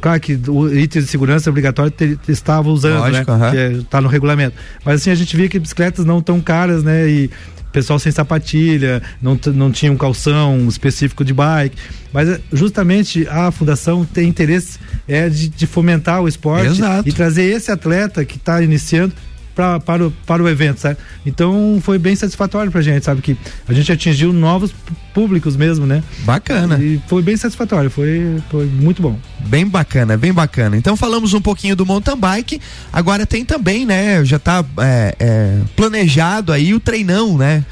Claro 0.00 0.20
que 0.20 0.38
o 0.48 0.68
item 0.76 1.00
de 1.00 1.08
segurança 1.08 1.48
obrigatório 1.48 1.92
te, 1.92 2.18
estava 2.28 2.68
usando, 2.68 2.98
Lógico, 2.98 3.32
né? 3.32 3.46
Uhum. 3.46 3.50
Que 3.52 3.78
está 3.82 4.00
no 4.00 4.08
regulamento. 4.08 4.56
Mas 4.84 5.00
assim, 5.00 5.10
a 5.10 5.14
gente 5.14 5.36
via 5.36 5.48
que 5.48 5.60
bicicletas 5.60 6.04
não 6.04 6.20
tão 6.20 6.40
caras, 6.40 6.82
né? 6.82 7.08
E 7.08 7.30
pessoal 7.72 7.98
sem 7.98 8.10
sapatilha, 8.10 9.02
não, 9.20 9.38
não 9.54 9.70
tinha 9.70 9.92
um 9.92 9.96
calção 9.96 10.66
específico 10.66 11.24
de 11.24 11.32
bike. 11.32 11.76
Mas 12.12 12.28
é, 12.28 12.40
justamente 12.52 13.28
a 13.28 13.50
fundação 13.50 14.04
tem 14.04 14.28
interesse 14.28 14.78
é 15.06 15.28
de, 15.28 15.48
de 15.48 15.66
fomentar 15.66 16.20
o 16.20 16.26
esporte 16.26 16.66
Exato. 16.66 17.08
e 17.08 17.12
trazer 17.12 17.44
esse 17.44 17.70
atleta 17.70 18.24
que 18.24 18.36
está 18.36 18.60
iniciando 18.62 19.14
pra, 19.56 19.80
para, 19.80 20.06
o, 20.06 20.10
para 20.10 20.42
o 20.42 20.48
evento, 20.48 20.78
sabe? 20.78 20.98
Então 21.24 21.80
foi 21.82 21.98
bem 21.98 22.14
satisfatório 22.14 22.70
pra 22.70 22.82
gente, 22.82 23.04
sabe? 23.04 23.22
Que 23.22 23.36
a 23.66 23.72
gente 23.72 23.90
atingiu 23.90 24.30
novos 24.32 24.72
públicos 25.14 25.56
mesmo, 25.56 25.86
né? 25.86 26.04
Bacana. 26.20 26.78
E 26.78 27.00
foi 27.08 27.22
bem 27.22 27.36
satisfatório, 27.38 27.90
foi, 27.90 28.36
foi 28.50 28.66
muito 28.66 29.00
bom. 29.00 29.18
Bem 29.46 29.66
bacana, 29.66 30.16
bem 30.18 30.32
bacana. 30.32 30.76
Então 30.76 30.94
falamos 30.94 31.32
um 31.32 31.40
pouquinho 31.40 31.74
do 31.74 31.86
mountain 31.86 32.16
bike. 32.16 32.60
Agora 32.92 33.26
tem 33.26 33.44
também, 33.44 33.86
né? 33.86 34.22
Já 34.26 34.38
tá 34.38 34.62
é, 34.78 35.16
é, 35.18 35.60
planejado 35.74 36.52
aí 36.52 36.74
o 36.74 36.78
treinão, 36.78 37.38
né? 37.38 37.64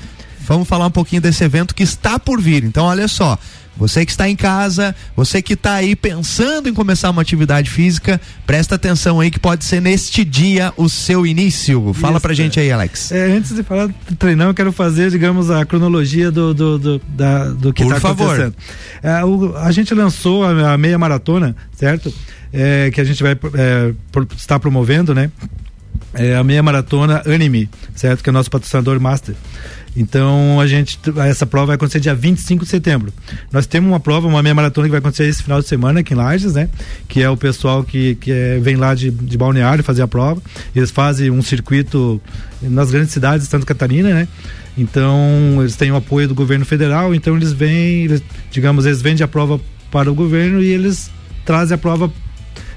Vamos 0.47 0.67
falar 0.67 0.87
um 0.87 0.91
pouquinho 0.91 1.21
desse 1.23 1.45
evento 1.45 1.75
que 1.75 1.83
está 1.83 2.19
por 2.19 2.41
vir. 2.41 2.65
Então, 2.65 2.87
olha 2.87 3.09
só. 3.09 3.39
Você 3.77 4.05
que 4.07 4.13
está 4.13 4.29
em 4.29 4.37
casa, 4.37 4.95
você 5.17 5.43
que 5.43 5.55
está 5.55 5.75
aí 5.75 5.97
pensando 5.97 6.69
em 6.69 6.73
começar 6.75 7.11
uma 7.11 7.23
atividade 7.23 7.69
física, 7.69 8.21
presta 8.47 8.77
atenção 8.77 9.19
aí 9.21 9.31
que 9.31 9.39
pode 9.41 9.65
ser 9.65 9.81
neste 9.81 10.25
dia 10.25 10.73
o 10.77 10.89
seu 10.89 11.27
início. 11.27 11.93
Fala 11.95 12.15
Isso, 12.15 12.23
pra 12.23 12.35
gente 12.35 12.61
aí, 12.61 12.71
Alex. 12.71 13.11
É, 13.11 13.33
antes 13.33 13.55
de 13.55 13.63
falar 13.63 13.87
do 13.89 14.17
treinão, 14.17 14.49
eu 14.49 14.55
quero 14.55 14.71
fazer, 14.73 15.11
digamos, 15.11 15.51
a 15.51 15.65
cronologia 15.65 16.31
do, 16.31 16.55
do, 16.55 16.79
do, 16.79 17.03
da, 17.09 17.49
do 17.51 17.73
que 17.73 17.83
está 17.83 17.99
favor. 18.01 18.27
acontecendo. 18.41 18.55
É, 19.03 19.25
o- 19.25 19.57
a 19.57 19.73
gente 19.73 19.93
lançou 19.93 20.45
a, 20.45 20.73
a 20.75 20.79
meia 20.79 20.97
maratona, 20.99 21.57
certo? 21.77 22.15
É, 22.53 22.91
que 22.93 23.01
a 23.01 23.05
gente 23.05 23.21
vai 23.23 23.33
é, 23.33 23.93
pro- 24.13 24.29
estar 24.37 24.61
promovendo, 24.61 25.13
né? 25.13 25.31
É 26.15 26.37
a 26.37 26.45
meia 26.45 26.63
maratona 26.63 27.23
Anime, 27.27 27.69
certo? 27.95 28.23
Que 28.23 28.31
é 28.31 28.33
o 28.33 28.33
nosso 28.33 28.51
patrocinador 28.51 29.01
master. 29.01 29.35
Então 29.97 30.61
a 30.61 30.67
gente 30.67 30.99
essa 31.29 31.47
prova 31.47 31.67
vai 31.67 31.77
acontecer 31.77 32.01
dia 32.01 32.15
25 32.15 32.65
de 32.65 32.71
setembro. 32.71 33.13
Nós 33.53 33.67
temos 33.67 33.91
uma 33.91 34.01
prova, 34.01 34.27
uma 34.27 34.43
meia 34.43 34.55
maratona 34.55 34.87
que 34.87 34.91
vai 34.91 34.99
acontecer 34.99 35.25
esse 35.25 35.43
final 35.43 35.61
de 35.61 35.69
semana 35.69 36.01
aqui 36.01 36.15
em 36.15 36.17
Lages, 36.17 36.55
né? 36.55 36.69
Que 37.09 37.23
é 37.23 37.31
o 37.31 37.37
pessoal 37.37 37.85
que, 37.85 38.17
que 38.17 38.31
é, 38.33 38.59
vem 38.59 38.77
lá 38.77 38.95
de, 38.95 39.11
de 39.11 39.39
Balneário 39.39 39.85
fazer 39.85 40.03
a 40.03 40.09
prova. 40.09 40.43
Eles 40.75 40.91
fazem 40.91 41.31
um 41.31 41.43
circuito 41.43 42.21
nas 42.61 42.91
grandes 42.91 43.13
cidades 43.13 43.47
de 43.47 43.51
Santa 43.51 43.67
Catarina, 43.67 44.13
né? 44.13 44.29
Então 44.77 45.59
eles 45.61 45.77
têm 45.77 45.93
o 45.93 45.97
apoio 45.97 46.27
do 46.27 46.35
governo 46.35 46.65
federal, 46.65 47.15
então 47.15 47.37
eles 47.37 47.53
vêm, 47.53 48.05
eles, 48.05 48.23
digamos, 48.51 48.87
eles 48.87 49.01
vendem 49.01 49.25
a 49.25 49.29
prova 49.29 49.61
para 49.91 50.11
o 50.11 50.15
governo 50.15 50.61
e 50.61 50.67
eles 50.67 51.11
trazem 51.45 51.77
a 51.77 51.79
prova 51.79 52.13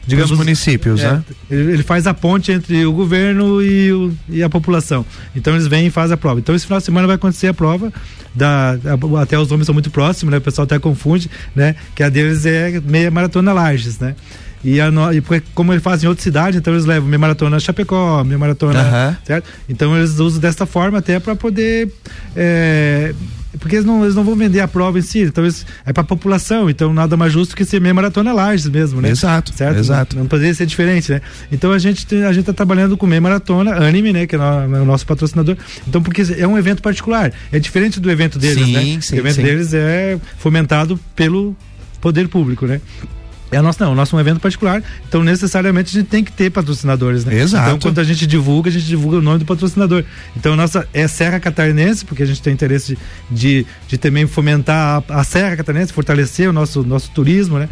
digamos 0.07 0.31
Os 0.31 0.37
municípios, 0.37 1.01
é, 1.01 1.11
né? 1.11 1.23
ele, 1.51 1.83
faz 1.83 2.07
a 2.07 2.13
ponte 2.13 2.51
entre 2.51 2.85
o 2.85 2.91
governo 2.93 3.61
e, 3.61 3.91
o- 3.91 4.11
e 4.29 4.41
a 4.41 4.49
população. 4.49 5.05
Então 5.35 5.53
eles 5.53 5.67
vêm 5.67 5.87
e 5.87 5.89
fazem 5.91 6.13
a 6.13 6.17
prova. 6.17 6.39
Então 6.39 6.55
esse 6.55 6.65
final 6.65 6.79
de 6.79 6.85
semana 6.85 7.05
vai 7.05 7.15
acontecer 7.17 7.47
a 7.47 7.53
prova. 7.53 7.91
Da, 8.33 8.77
até 9.21 9.37
os 9.37 9.49
nomes 9.49 9.65
são 9.65 9.73
muito 9.73 9.89
próximos, 9.91 10.31
né? 10.31 10.37
O 10.37 10.41
pessoal 10.41 10.63
até 10.65 10.77
confunde, 10.79 11.29
né? 11.55 11.75
Que 11.95 12.03
a 12.03 12.09
deles 12.09 12.45
é 12.45 12.79
meia 12.85 13.09
maratona 13.11 13.51
Lages, 13.51 13.99
né? 13.99 14.15
E, 14.63 14.79
a 14.81 14.89
no, 14.91 15.11
e 15.13 15.21
porque, 15.21 15.45
como 15.53 15.71
eles 15.73 15.83
fazem 15.83 16.05
em 16.05 16.09
outra 16.09 16.23
cidade, 16.23 16.57
então 16.57 16.73
eles 16.73 16.85
levam 16.85 17.07
meia 17.07 17.19
maratona 17.19 17.59
Chapecó, 17.59 18.23
meia 18.23 18.37
maratona. 18.37 18.79
Aham. 18.81 19.17
Certo? 19.23 19.47
Então 19.69 19.95
eles 19.97 20.19
usam 20.19 20.39
desta 20.39 20.65
forma 20.65 20.97
até 20.99 21.19
para 21.19 21.35
poder. 21.35 21.91
é, 22.35 23.13
porque 23.59 23.75
eles 23.75 23.85
não, 23.85 24.03
eles 24.03 24.15
não 24.15 24.23
vão 24.23 24.35
vender 24.35 24.59
a 24.59 24.67
prova 24.67 24.99
em 24.99 25.01
si, 25.01 25.21
então 25.21 25.43
é 25.85 25.93
para 25.93 26.01
a 26.01 26.05
população, 26.05 26.69
então 26.69 26.93
nada 26.93 27.17
mais 27.17 27.33
justo 27.33 27.55
que 27.55 27.65
ser 27.65 27.81
meia 27.81 27.93
maratona 27.93 28.33
Lages 28.33 28.67
mesmo, 28.67 29.01
né? 29.01 29.09
Exato, 29.09 29.53
certo? 29.53 29.79
exato. 29.79 30.15
Não, 30.15 30.23
não 30.23 30.29
poderia 30.29 30.53
ser 30.53 30.65
diferente, 30.65 31.11
né? 31.11 31.21
Então 31.51 31.71
a 31.71 31.79
gente 31.79 32.07
a 32.15 32.33
gente 32.33 32.45
tá 32.45 32.53
trabalhando 32.53 32.97
com 32.97 33.05
meia 33.05 33.21
maratona, 33.21 33.75
anime, 33.75 34.13
né, 34.13 34.27
que 34.27 34.35
é, 34.35 34.39
é 34.39 34.41
o 34.41 34.85
nosso 34.85 35.05
patrocinador. 35.05 35.57
Então 35.87 36.01
porque 36.01 36.23
é 36.37 36.47
um 36.47 36.57
evento 36.57 36.81
particular, 36.81 37.31
é 37.51 37.59
diferente 37.59 37.99
do 37.99 38.09
evento 38.09 38.39
deles, 38.39 38.65
Sim, 38.65 38.73
né? 38.73 39.01
sim, 39.01 39.15
o 39.15 39.19
evento 39.19 39.35
sim. 39.35 39.43
deles 39.43 39.73
é 39.73 40.19
fomentado 40.37 40.99
pelo 41.15 41.55
poder 41.99 42.27
público, 42.27 42.65
né? 42.65 42.79
É 43.51 43.61
nosso 43.61 43.81
não, 43.81 43.93
o 43.93 43.95
nosso 43.95 44.15
é 44.15 44.17
um 44.17 44.19
evento 44.19 44.39
particular, 44.39 44.83
então 45.07 45.23
necessariamente 45.23 45.95
a 45.95 45.99
gente 46.01 46.09
tem 46.09 46.23
que 46.23 46.31
ter 46.31 46.49
patrocinadores, 46.49 47.23
né? 47.23 47.39
Exato. 47.39 47.67
Então 47.67 47.79
quando 47.79 47.99
a 47.99 48.03
gente 48.03 48.27
divulga, 48.27 48.69
a 48.69 48.73
gente 48.73 48.85
divulga 48.85 49.17
o 49.17 49.21
nome 49.21 49.39
do 49.39 49.45
patrocinador. 49.45 50.03
Então 50.35 50.55
nossa 50.55 50.87
é 50.93 51.07
Serra 51.07 51.39
Catarinense, 51.39 52.03
porque 52.03 52.23
a 52.23 52.25
gente 52.25 52.41
tem 52.41 52.53
interesse 52.53 52.97
de, 53.31 53.65
de 53.87 53.97
também 53.97 54.27
fomentar 54.27 55.03
a, 55.07 55.21
a 55.21 55.23
Serra 55.23 55.55
Catarinense, 55.55 55.93
fortalecer 55.93 56.49
o 56.49 56.53
nosso 56.53 56.83
nosso 56.83 57.09
turismo, 57.11 57.57
né? 57.57 57.69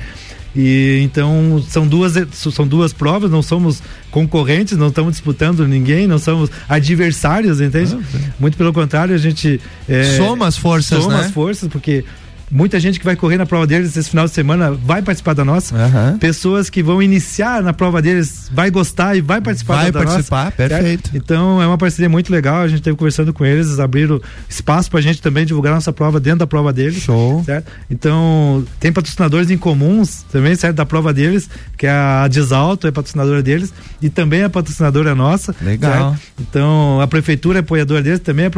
E 0.55 1.01
então 1.03 1.61
são 1.67 1.85
duas 1.85 2.13
são 2.31 2.65
duas 2.65 2.93
provas, 2.93 3.29
não 3.29 3.41
somos 3.41 3.83
concorrentes, 4.09 4.77
não 4.77 4.87
estamos 4.87 5.11
disputando 5.11 5.67
ninguém, 5.67 6.07
não 6.07 6.17
somos 6.17 6.49
adversários, 6.69 7.59
entende? 7.59 7.97
Muito 8.39 8.55
pelo 8.55 8.71
contrário, 8.71 9.13
a 9.13 9.17
gente 9.17 9.59
é, 9.89 10.15
Soma 10.15 10.47
as 10.47 10.57
forças, 10.57 11.03
soma 11.03 11.17
né? 11.17 11.25
as 11.25 11.31
forças, 11.31 11.67
porque 11.67 12.05
muita 12.51 12.79
gente 12.79 12.99
que 12.99 13.05
vai 13.05 13.15
correr 13.15 13.37
na 13.37 13.45
prova 13.45 13.65
deles 13.65 13.95
esse 13.95 14.09
final 14.09 14.25
de 14.25 14.31
semana 14.31 14.71
vai 14.71 15.01
participar 15.01 15.33
da 15.33 15.43
nossa. 15.45 15.75
Aham. 15.75 16.17
Pessoas 16.19 16.69
que 16.69 16.81
vão 16.83 17.01
iniciar 17.01 17.61
na 17.63 17.73
prova 17.73 18.01
deles 18.01 18.49
vai 18.53 18.69
gostar 18.69 19.15
e 19.15 19.21
vai 19.21 19.41
participar 19.41 19.75
Vai 19.75 19.91
da, 19.91 19.99
da 19.99 20.05
participar, 20.05 20.45
nossa. 20.45 20.55
perfeito. 20.57 21.09
certo? 21.09 21.11
Então 21.17 21.61
é 21.61 21.67
uma 21.67 21.77
parceria 21.77 22.09
muito 22.09 22.31
legal. 22.31 22.61
A 22.61 22.67
gente 22.67 22.79
esteve 22.79 22.95
conversando 22.97 23.33
com 23.33 23.45
eles, 23.45 23.67
eles 23.67 23.79
abriram 23.79 24.21
espaço 24.49 24.89
pra 24.89 25.01
gente 25.01 25.21
também 25.21 25.45
divulgar 25.45 25.73
nossa 25.73 25.91
prova 25.91 26.19
dentro 26.19 26.39
da 26.39 26.47
prova 26.47 26.71
deles. 26.71 27.01
Show. 27.03 27.43
Certo? 27.45 27.71
Então, 27.89 28.63
tem 28.79 28.91
patrocinadores 28.91 29.49
em 29.49 29.57
comuns 29.57 30.23
também, 30.31 30.55
certo? 30.55 30.75
Da 30.75 30.85
prova 30.85 31.13
deles, 31.13 31.49
que 31.77 31.85
é 31.87 31.91
a 31.91 32.27
Desalto, 32.27 32.87
é 32.87 32.91
patrocinadora 32.91 33.41
deles, 33.41 33.73
e 34.01 34.09
também 34.09 34.41
é 34.43 34.49
patrocinadora 34.49 35.13
nossa. 35.15 35.55
Legal. 35.61 36.11
certo? 36.11 36.21
Então, 36.39 36.99
a 37.01 37.07
prefeitura 37.07 37.59
é 37.59 37.61
apoiadora 37.61 38.01
deles, 38.01 38.19
também 38.19 38.45
é 38.45 38.49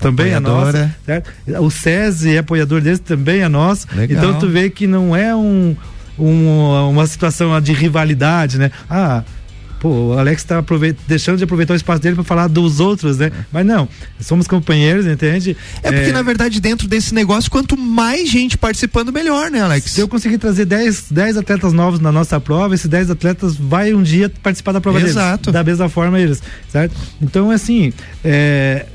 também 0.00 0.30
é 0.32 0.34
Apoiadora. 0.36 0.72
nossa. 0.78 0.96
Certo? 1.06 1.30
O 1.62 1.70
SESI 1.70 2.36
é 2.36 2.38
apoiador 2.38 2.80
deles, 2.80 2.98
também 3.00 3.40
é 3.40 3.48
nosso. 3.48 3.86
Legal. 3.94 4.18
Então, 4.24 4.38
tu 4.38 4.48
vê 4.48 4.68
que 4.70 4.86
não 4.86 5.14
é 5.14 5.34
um, 5.34 5.76
um- 6.18 6.88
uma 6.90 7.06
situação 7.06 7.58
de 7.60 7.72
rivalidade, 7.72 8.58
né? 8.58 8.70
Ah. 8.88 9.22
Pô, 9.80 10.14
o 10.14 10.18
Alex 10.18 10.40
está 10.40 10.64
deixando 11.06 11.36
de 11.36 11.44
aproveitar 11.44 11.74
o 11.74 11.76
espaço 11.76 12.00
dele 12.00 12.14
para 12.14 12.24
falar 12.24 12.48
dos 12.48 12.80
outros, 12.80 13.18
né? 13.18 13.30
Mas 13.52 13.66
não, 13.66 13.86
somos 14.18 14.46
companheiros, 14.48 15.04
entende? 15.06 15.54
É 15.82 15.92
porque, 15.92 16.10
na 16.10 16.22
verdade, 16.22 16.58
dentro 16.58 16.88
desse 16.88 17.12
negócio, 17.14 17.50
quanto 17.50 17.76
mais 17.76 18.30
gente 18.30 18.56
participando, 18.56 19.12
melhor, 19.12 19.50
né, 19.50 19.60
Alex? 19.60 19.90
Se 19.90 20.00
eu 20.00 20.08
conseguir 20.08 20.38
trazer 20.38 20.64
10, 20.64 21.08
10 21.10 21.36
atletas 21.36 21.74
novos 21.74 22.00
na 22.00 22.10
nossa 22.10 22.40
prova, 22.40 22.74
esses 22.74 22.88
10 22.88 23.10
atletas 23.10 23.56
vai 23.56 23.92
um 23.92 24.02
dia 24.02 24.32
participar 24.42 24.72
da 24.72 24.80
prova 24.80 24.98
Exato. 25.02 25.50
deles. 25.50 25.52
Da 25.52 25.62
mesma 25.62 25.88
forma 25.90 26.18
eles, 26.18 26.42
certo? 26.70 26.96
Então, 27.20 27.50
assim, 27.50 27.92
é, 28.24 28.86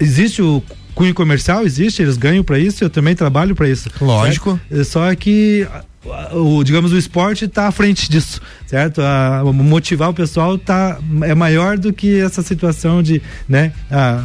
existe 0.00 0.42
o 0.42 0.62
cunho 0.94 1.12
comercial, 1.14 1.64
existe, 1.64 2.02
eles 2.02 2.16
ganham 2.16 2.42
para 2.42 2.58
isso, 2.58 2.82
eu 2.82 2.88
também 2.90 3.14
trabalho 3.14 3.54
para 3.54 3.68
isso. 3.68 3.90
Lógico. 4.00 4.58
certo? 4.70 4.84
Só 4.84 5.14
que 5.14 5.66
o, 6.32 6.62
digamos, 6.64 6.92
o 6.92 6.96
esporte 6.96 7.44
está 7.44 7.66
à 7.66 7.72
frente 7.72 8.10
disso, 8.10 8.40
certo? 8.66 9.02
A, 9.02 9.42
motivar 9.52 10.08
o 10.10 10.14
pessoal 10.14 10.56
tá, 10.56 10.98
é 11.22 11.34
maior 11.34 11.76
do 11.76 11.92
que 11.92 12.18
essa 12.20 12.42
situação 12.42 13.02
de, 13.02 13.20
né? 13.48 13.72
a- 13.90 14.24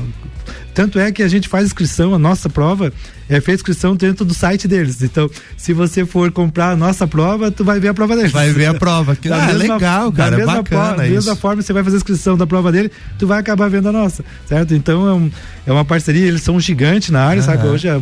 tanto 0.74 1.00
é 1.00 1.12
que 1.12 1.22
a 1.24 1.28
gente 1.28 1.48
faz 1.48 1.66
inscrição, 1.66 2.14
a 2.14 2.20
nossa 2.20 2.50
prova 2.50 2.92
é 3.30 3.40
feita 3.40 3.62
inscrição 3.62 3.96
dentro 3.96 4.26
do 4.26 4.34
site 4.34 4.68
deles. 4.68 5.02
Então, 5.02 5.30
se 5.58 5.74
você 5.74 6.06
for 6.06 6.32
comprar 6.32 6.72
a 6.72 6.76
nossa 6.76 7.08
prova, 7.08 7.50
tu 7.52 7.64
vai 7.64 7.80
ver 7.80 7.90
a 7.90 7.94
prova 7.94 8.16
deles. 8.16 8.32
Vai 8.32 8.52
ver 8.52 8.66
a 8.68 8.74
prova. 8.74 9.16
Que, 9.16 9.30
ah, 9.32 9.48
mesma- 9.48 9.76
legal, 9.76 10.12
cara. 10.12 10.38
mesma 10.38 10.56
Bacana 10.58 10.84
forma, 10.88 10.98
da 11.04 11.10
mesma 11.10 11.36
forma, 11.36 11.62
você 11.62 11.74
vai 11.74 11.84
fazer 11.84 11.96
a 11.96 12.00
inscrição 12.00 12.38
da 12.38 12.46
prova 12.48 12.72
dele, 12.72 12.92
tu 13.18 13.26
vai 13.28 13.40
acabar 13.40 13.70
vendo 13.70 13.88
a 13.90 13.92
nossa, 13.92 14.24
certo? 14.48 14.74
Então 14.74 15.08
é, 15.08 15.14
um- 15.14 15.32
é 15.68 15.72
uma 15.72 15.86
parceria, 15.86 16.26
eles 16.28 16.42
são 16.44 16.56
um 16.56 16.60
gigante 16.60 17.12
na 17.12 17.24
área, 17.24 17.42
sabe? 17.42 17.64
Aham. 17.64 17.72
Hoje, 17.74 17.88
é, 17.88 17.96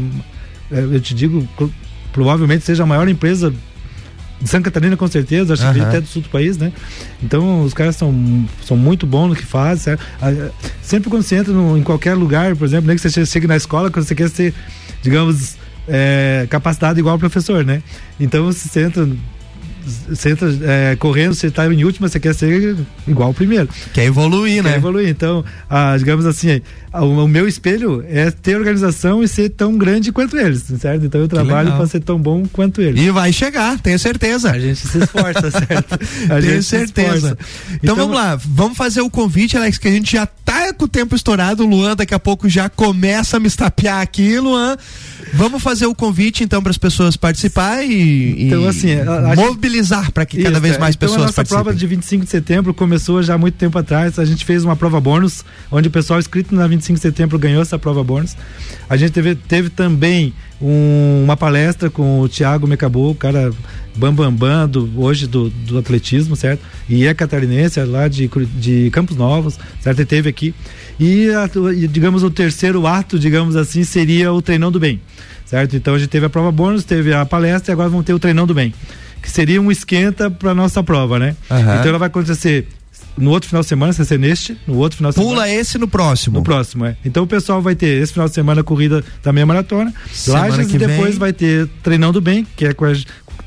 é, 0.72 0.80
eu 0.80 1.00
te 1.00 1.14
digo, 1.14 1.48
pro- 1.56 1.72
provavelmente 2.12 2.66
seja 2.66 2.84
a 2.84 2.86
maior 2.86 3.08
empresa 3.08 3.54
de 4.42 4.48
Santa 4.50 4.66
Catarina, 4.72 4.96
com 4.96 5.08
certeza, 5.08 5.54
acho 5.54 5.64
que 5.74 5.80
até 5.82 6.00
do 6.02 6.08
sul 6.08 6.22
do 6.22 6.30
país, 6.30 6.58
né? 6.58 6.72
Então 7.22 7.62
os 7.62 7.74
caras 7.74 7.96
são, 7.96 8.46
são 8.66 8.78
muito 8.78 9.06
bons 9.06 9.28
no 9.28 9.36
que 9.36 9.46
fazem? 9.46 9.98
Ah, 10.22 10.50
Sempre 10.82 11.10
quando 11.10 11.24
você 11.24 11.36
entra 11.36 11.54
no- 11.54 11.78
em 11.78 11.84
qualquer 11.84 12.14
lugar, 12.16 12.56
por 12.56 12.66
exemplo, 12.66 12.88
nem 12.88 12.96
que 12.98 13.10
você 13.10 13.26
chegue 13.26 13.46
na 13.48 13.58
escola, 13.58 13.92
quando 13.92 14.06
você 14.06 14.16
quer 14.16 14.30
ser, 14.30 14.54
digamos, 15.02 15.58
é, 15.88 16.48
capacitado 16.50 17.00
igual 17.00 17.16
o 17.16 17.20
professor, 17.20 17.66
né? 17.66 17.82
Então 18.20 18.46
você 18.46 18.82
entra 18.84 19.08
você 19.86 20.32
entra 20.32 20.50
é, 20.62 20.96
correndo, 20.96 21.34
você 21.34 21.50
tá 21.50 21.66
em 21.72 21.84
última, 21.84 22.08
você 22.08 22.20
quer 22.20 22.34
ser 22.34 22.76
igual 23.08 23.32
o 23.32 23.34
primeiro. 23.34 23.70
Quer 23.94 24.06
evoluir, 24.06 24.64
quer 24.64 24.70
né? 24.70 24.76
evoluir. 24.76 25.10
Então, 25.10 25.44
ah, 25.70 25.96
digamos 25.98 26.26
assim, 26.26 26.62
ah, 26.92 27.04
o, 27.04 27.24
o, 27.24 27.28
meu 27.28 27.48
espelho 27.48 28.04
é 28.08 28.32
ter 28.32 28.56
organização 28.56 29.24
e 29.24 29.28
ser 29.28 29.50
tão 29.50 29.78
grande 29.78 30.12
quanto 30.12 30.38
eles, 30.38 30.64
certo? 30.80 31.06
Então 31.06 31.22
eu 31.22 31.28
trabalho 31.28 31.72
para 31.74 31.88
ser 31.88 32.02
tão 32.02 32.20
bom 32.20 32.46
quanto 32.52 32.82
eles. 32.82 33.02
E 33.02 33.10
vai 33.12 33.32
chegar, 33.32 33.80
tenho 33.80 33.98
certeza. 33.98 34.52
A 34.52 34.60
gente 34.60 34.88
se 34.88 34.98
esforça, 34.98 35.50
certo? 35.52 35.94
A 36.32 36.42
tenho 36.42 36.64
certeza. 36.64 37.38
Então, 37.68 37.80
então, 37.84 37.96
vamos 37.96 38.16
lá, 38.16 38.36
vamos 38.36 38.78
fazer 38.78 39.02
o 39.02 39.10
convite, 39.10 39.58
Alex, 39.58 39.78
que 39.78 39.88
a 39.88 39.92
gente 39.92 40.12
já 40.12 40.26
tá 40.26 40.74
com 40.74 40.86
o 40.86 40.88
tempo 40.88 41.16
estourado. 41.16 41.64
O 41.64 41.68
Luan 41.68 41.96
daqui 41.96 42.14
a 42.14 42.20
pouco 42.20 42.50
já 42.50 42.70
começa 42.70 43.38
a 43.38 43.40
me 43.40 43.48
estapear 43.48 44.02
aqui, 44.02 44.40
Luan. 44.40 44.78
Vamos 45.34 45.62
fazer 45.62 45.86
o 45.86 45.96
convite 45.96 46.44
então 46.44 46.62
para 46.62 46.72
as 46.72 46.78
pessoas 46.78 47.16
participar 47.16 47.84
e, 47.84 48.48
então, 48.48 48.68
assim, 48.68 48.94
a, 48.94 49.34
a 49.34 49.36
mobilizar 49.36 50.12
para 50.12 50.26
que 50.26 50.38
isso, 50.38 50.46
cada 50.46 50.60
vez 50.60 50.78
mais 50.78 50.96
então 50.96 51.08
pessoas 51.08 51.24
a 51.24 51.26
nossa 51.28 51.36
participem. 51.36 51.64
prova 51.64 51.78
de 51.78 51.88
25 51.88 52.26
de 52.26 52.32
setembro 52.32 52.74
começou 52.74 53.22
já 53.22 53.36
há 53.36 53.38
muito 53.38 53.56
tempo 53.56 53.78
atrás. 53.78 54.20
A 54.20 54.26
gente 54.26 54.46
fez 54.46 54.64
uma 54.64 54.76
prova 54.76 55.00
bônus, 55.00 55.44
onde 55.72 55.88
o 55.88 55.92
pessoal 55.92 56.20
inscrito 56.20 56.54
na 56.56 56.68
25 56.68 56.96
de 56.96 57.02
setembro 57.02 57.38
ganhou 57.38 57.62
essa 57.62 57.78
prova 57.78 58.04
bônus. 58.04 58.36
A 58.90 58.98
gente 58.98 59.12
teve, 59.12 59.36
teve 59.36 59.70
também 59.70 60.34
um, 60.62 61.22
uma 61.24 61.38
palestra 61.38 61.90
com 61.90 62.22
o 62.22 62.30
Thiago 62.30 62.68
Mecabou, 62.68 63.12
o 63.12 63.16
cara 63.16 63.52
bambambam 64.00 64.32
bam, 64.32 64.66
bam, 64.66 64.68
do, 64.68 64.92
hoje 64.96 65.28
do, 65.28 65.50
do 65.50 65.78
atletismo, 65.78 66.36
certo? 66.36 66.62
E 66.88 67.06
é 67.06 67.14
catarinense, 67.14 67.80
é 67.80 67.84
lá 67.84 68.08
de, 68.08 68.30
de 68.56 68.90
Campos 68.92 69.18
Novos, 69.18 69.60
certo? 69.82 70.00
Ele 70.00 70.06
teve 70.06 70.30
aqui. 70.30 70.56
E, 71.00 71.30
a, 71.32 71.50
digamos, 71.90 72.24
o 72.24 72.30
terceiro 72.30 72.88
ato, 72.88 73.20
digamos 73.20 73.56
assim, 73.56 73.84
seria 73.84 74.32
o 74.32 74.42
treinão 74.42 74.72
do 74.72 74.80
bem, 74.80 75.02
certo? 75.46 75.76
Então 75.76 75.94
a 75.94 76.00
gente 76.00 76.10
teve 76.10 76.26
a 76.26 76.30
prova 76.30 76.52
bônus, 76.52 76.84
teve 76.84 77.14
a 77.14 77.26
palestra 77.26 77.72
e 77.72 77.74
agora 77.74 77.90
vamos 77.90 78.06
ter 78.06 78.14
o 78.14 78.20
treinão 78.20 78.48
do 78.48 78.54
bem, 78.54 78.74
que 79.22 79.30
seria 79.30 79.62
um 79.62 79.72
esquenta 79.72 80.32
para 80.32 80.56
nossa 80.56 80.82
prova, 80.82 81.20
né? 81.20 81.36
Uhum. 81.50 81.60
Então 81.60 81.90
ela 81.90 82.00
vai 82.00 82.08
acontecer 82.08 82.68
no 83.18 83.32
outro 83.32 83.50
final 83.50 83.62
de 83.62 83.68
semana, 83.68 83.92
se 83.92 84.04
ser 84.06 84.18
neste, 84.18 84.58
no 84.66 84.78
outro 84.78 84.98
final 84.98 85.12
de 85.12 85.16
Pula 85.16 85.28
semana. 85.30 85.48
Pula 85.48 85.62
esse 85.62 85.78
no 85.78 85.88
próximo. 85.88 86.40
No 86.40 86.44
próximo, 86.44 86.86
é. 86.86 86.96
Então 87.04 87.24
o 87.24 87.28
pessoal 87.28 87.62
vai 87.62 87.76
ter 87.76 88.02
esse 88.02 88.14
final 88.14 88.30
de 88.30 88.34
semana 88.34 88.62
a 88.62 88.64
corrida 88.64 89.04
da 89.22 89.34
meia 89.34 89.46
maratona, 89.46 89.94
Lages, 90.28 90.74
e 90.74 90.78
depois 90.78 91.12
vem... 91.12 91.20
vai 91.20 91.34
ter 91.34 91.68
treinão 91.84 92.12
do 92.12 92.22
bem, 92.22 92.48
que 92.56 92.66
é 92.66 92.74
com 92.74 92.86
a, 92.86 92.94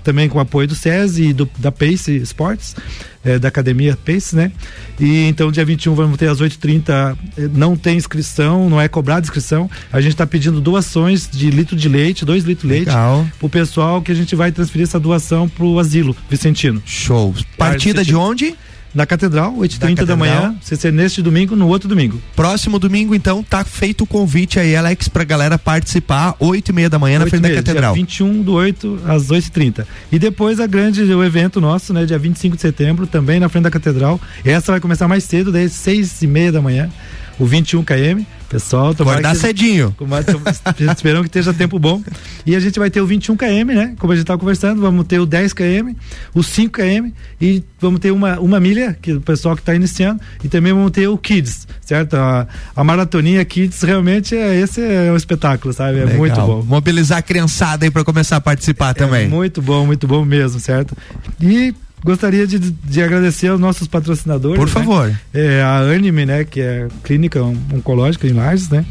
também 0.02 0.28
com 0.28 0.38
o 0.38 0.40
apoio 0.40 0.68
do 0.68 0.74
SESI 0.74 1.28
e 1.28 1.32
do, 1.32 1.48
da 1.58 1.70
Pace 1.70 2.16
Sports, 2.18 2.76
é, 3.24 3.38
da 3.38 3.48
academia 3.48 3.96
Pace, 3.96 4.34
né? 4.34 4.52
E 4.98 5.28
então 5.28 5.50
dia 5.50 5.64
21 5.64 5.94
vamos 5.94 6.18
ter 6.18 6.28
às 6.28 6.40
8h30, 6.40 7.16
eh, 7.36 7.48
não 7.52 7.76
tem 7.76 7.96
inscrição, 7.96 8.68
não 8.68 8.80
é 8.80 8.88
cobrada 8.88 9.22
inscrição. 9.22 9.70
A 9.92 10.00
gente 10.00 10.12
está 10.12 10.26
pedindo 10.26 10.60
doações 10.60 11.28
de 11.30 11.50
litro 11.50 11.76
de 11.76 11.88
leite, 11.88 12.24
dois 12.24 12.44
litros 12.44 12.68
de 12.68 12.76
leite, 12.76 12.90
para 12.90 13.46
o 13.46 13.48
pessoal 13.48 14.02
que 14.02 14.10
a 14.12 14.14
gente 14.14 14.34
vai 14.34 14.50
transferir 14.50 14.86
essa 14.86 14.98
doação 14.98 15.48
para 15.48 15.64
o 15.64 15.78
asilo 15.78 16.16
Vicentino. 16.28 16.82
Show. 16.84 17.34
Partida 17.56 18.04
de 18.04 18.14
onde? 18.14 18.54
Na 18.94 19.07
Catedral, 19.07 19.55
8h30 19.57 19.94
da, 19.96 20.05
da 20.05 20.16
manhã. 20.16 20.55
Se 20.61 20.76
ser 20.76 20.92
neste 20.92 21.22
domingo, 21.22 21.57
no 21.57 21.68
outro 21.68 21.88
domingo. 21.88 22.20
Próximo 22.37 22.78
domingo, 22.78 23.14
então, 23.14 23.42
tá 23.42 23.64
feito 23.64 24.05
o 24.05 24.07
convite 24.07 24.59
aí, 24.59 24.76
Alex, 24.76 25.09
pra 25.09 25.24
galera 25.24 25.59
participar, 25.59 26.35
8 26.38 26.68
e 26.68 26.72
meia 26.72 26.90
da 26.90 26.98
manhã, 26.98 27.18
na 27.18 27.26
frente 27.26 27.42
da 27.42 27.55
Catedral. 27.55 27.94
Dia 27.94 28.02
21 28.02 28.42
do 28.42 28.52
8 28.52 29.00
às 29.07 29.28
8h30. 29.28 29.87
E 30.11 30.18
depois 30.18 30.61
a 30.61 30.66
grande, 30.66 31.02
o 31.02 31.24
evento 31.24 31.61
nosso, 31.61 31.92
né, 31.92 32.05
dia 32.05 32.18
25 32.18 32.57
de 32.57 32.62
setembro, 32.62 33.07
também 33.07 33.40
na 33.40 33.48
frente 33.48 33.64
da 33.64 33.70
Catedral. 33.70 34.20
Essa 34.44 34.72
vai 34.72 34.81
começar 34.81 35.09
mais 35.09 35.24
cedo, 35.24 35.50
daí 35.50 35.68
6 35.68 36.22
e 36.22 36.26
meia 36.26 36.52
da 36.52 36.61
manhã, 36.61 36.90
o 37.38 37.46
21 37.46 37.84
km. 37.84 38.22
Pessoal, 38.48 38.90
acordar 38.90 39.34
cedinho. 39.34 39.96
Esperamos 40.94 41.22
que 41.22 41.38
esteja 41.38 41.54
tempo 41.54 41.78
bom. 41.78 42.02
E 42.44 42.54
a 42.54 42.60
gente 42.60 42.78
vai 42.78 42.90
ter 42.90 43.00
o 43.00 43.06
21 43.06 43.34
km, 43.34 43.64
né? 43.74 43.94
Como 43.98 44.12
a 44.12 44.16
gente 44.16 44.24
estava 44.24 44.38
conversando, 44.38 44.82
vamos 44.82 45.06
ter 45.06 45.18
o 45.18 45.24
10 45.24 45.54
km, 45.54 45.94
o 46.34 46.42
5 46.42 46.70
km 46.70 47.10
e 47.40 47.64
vamos 47.80 47.98
ter 48.00 48.10
uma, 48.10 48.38
uma 48.38 48.60
milha, 48.60 48.96
que 49.00 49.12
é 49.12 49.14
o 49.14 49.20
pessoal 49.22 49.56
que 49.56 49.62
está 49.62 49.74
iniciando, 49.74 50.20
e 50.44 50.48
também 50.48 50.72
vamos 50.72 50.90
ter 50.90 51.08
o 51.08 51.16
Kids, 51.16 51.66
certo? 51.80 52.14
A, 52.14 52.46
a 52.76 52.84
maratoninha 52.84 53.42
Kids 53.42 53.80
realmente 53.82 54.36
é 54.36 54.54
esse 54.60 54.82
é 54.82 55.10
um 55.10 55.16
espetáculo, 55.16 55.72
sabe? 55.72 55.98
É 55.98 56.04
Legal. 56.04 56.18
muito 56.18 56.40
bom. 56.42 56.62
Mobilizar 56.62 57.18
a 57.18 57.22
criançada 57.22 57.86
aí 57.86 57.90
para 57.90 58.04
começar 58.04 58.36
a 58.36 58.40
participar 58.40 58.90
é, 58.90 58.94
também. 58.94 59.28
Muito 59.28 59.62
bom, 59.62 59.86
muito 59.86 60.06
bom 60.06 60.26
mesmo, 60.26 60.60
certo? 60.60 60.94
E 61.40 61.74
gostaria 62.04 62.46
de, 62.46 62.58
de 62.58 63.02
agradecer 63.02 63.48
aos 63.48 63.60
nossos 63.60 63.86
patrocinadores. 63.86 64.58
Por 64.58 64.66
né? 64.66 64.72
favor. 64.72 65.20
É, 65.32 65.62
a 65.62 65.78
Anime, 65.78 66.26
né, 66.26 66.44
que 66.44 66.60
é 66.60 66.88
clínica 67.04 67.42
oncológica 67.42 68.26
em 68.26 68.32
Lages, 68.32 68.68
né? 68.68 68.84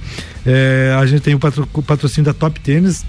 É, 0.46 0.96
a 1.00 1.06
gente 1.06 1.22
tem 1.22 1.36
o, 1.36 1.40
patro, 1.40 1.68
patrocínio 1.68 2.26
da 2.26 2.34
Top 2.34 2.60
Tênis, 2.60 3.06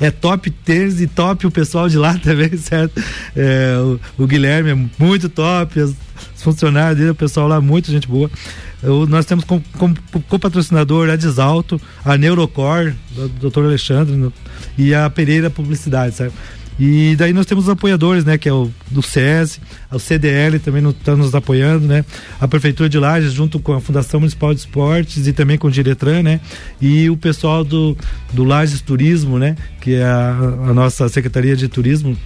é 0.00 0.10
top 0.10 0.50
tênis 0.50 1.00
e 1.00 1.06
top 1.06 1.46
o 1.46 1.50
pessoal 1.50 1.88
de 1.88 1.96
lá 1.96 2.14
também, 2.18 2.56
certo? 2.56 3.00
É, 3.36 3.76
o, 3.78 4.24
o, 4.24 4.26
Guilherme 4.26 4.70
é 4.70 4.88
muito 4.98 5.28
top, 5.28 5.78
os, 5.80 5.94
os, 6.34 6.42
funcionários 6.42 6.98
dele, 6.98 7.10
o 7.10 7.14
pessoal 7.14 7.46
lá, 7.46 7.60
muito 7.60 7.90
gente 7.90 8.08
boa. 8.08 8.30
Eu, 8.82 9.06
nós 9.06 9.24
temos 9.26 9.44
como, 9.44 9.62
como, 9.76 9.96
como 10.28 10.40
patrocinador 10.40 11.10
a 11.10 11.16
Desalto, 11.16 11.80
a 12.04 12.16
Neurocor, 12.16 12.92
do 13.10 13.50
Dr. 13.50 13.64
Alexandre, 13.64 14.32
e 14.76 14.94
a 14.94 15.08
Pereira 15.10 15.50
Publicidade, 15.50 16.14
certo? 16.14 16.34
E 16.78 17.16
daí 17.16 17.32
nós 17.32 17.44
temos 17.44 17.64
os 17.64 17.70
apoiadores, 17.70 18.24
né? 18.24 18.38
Que 18.38 18.48
é 18.48 18.52
o 18.52 18.70
do 18.90 19.02
SESI, 19.02 19.60
o 19.90 19.98
CDL 19.98 20.58
também 20.60 20.86
está 20.88 21.16
nos 21.16 21.34
apoiando, 21.34 21.86
né? 21.86 22.04
A 22.40 22.46
Prefeitura 22.46 22.88
de 22.88 22.98
Lages, 22.98 23.32
junto 23.32 23.58
com 23.58 23.72
a 23.72 23.80
Fundação 23.80 24.20
Municipal 24.20 24.54
de 24.54 24.60
Esportes 24.60 25.26
e 25.26 25.32
também 25.32 25.58
com 25.58 25.66
o 25.66 25.70
Diretran, 25.70 26.22
né? 26.22 26.40
E 26.80 27.10
o 27.10 27.16
pessoal 27.16 27.64
do, 27.64 27.96
do 28.32 28.44
Lages 28.44 28.80
Turismo, 28.80 29.38
né? 29.38 29.56
Que 29.80 29.96
é 29.96 30.04
a, 30.04 30.36
a 30.68 30.74
nossa 30.74 31.08
Secretaria 31.08 31.56
de 31.56 31.66
Turismo, 31.66 32.16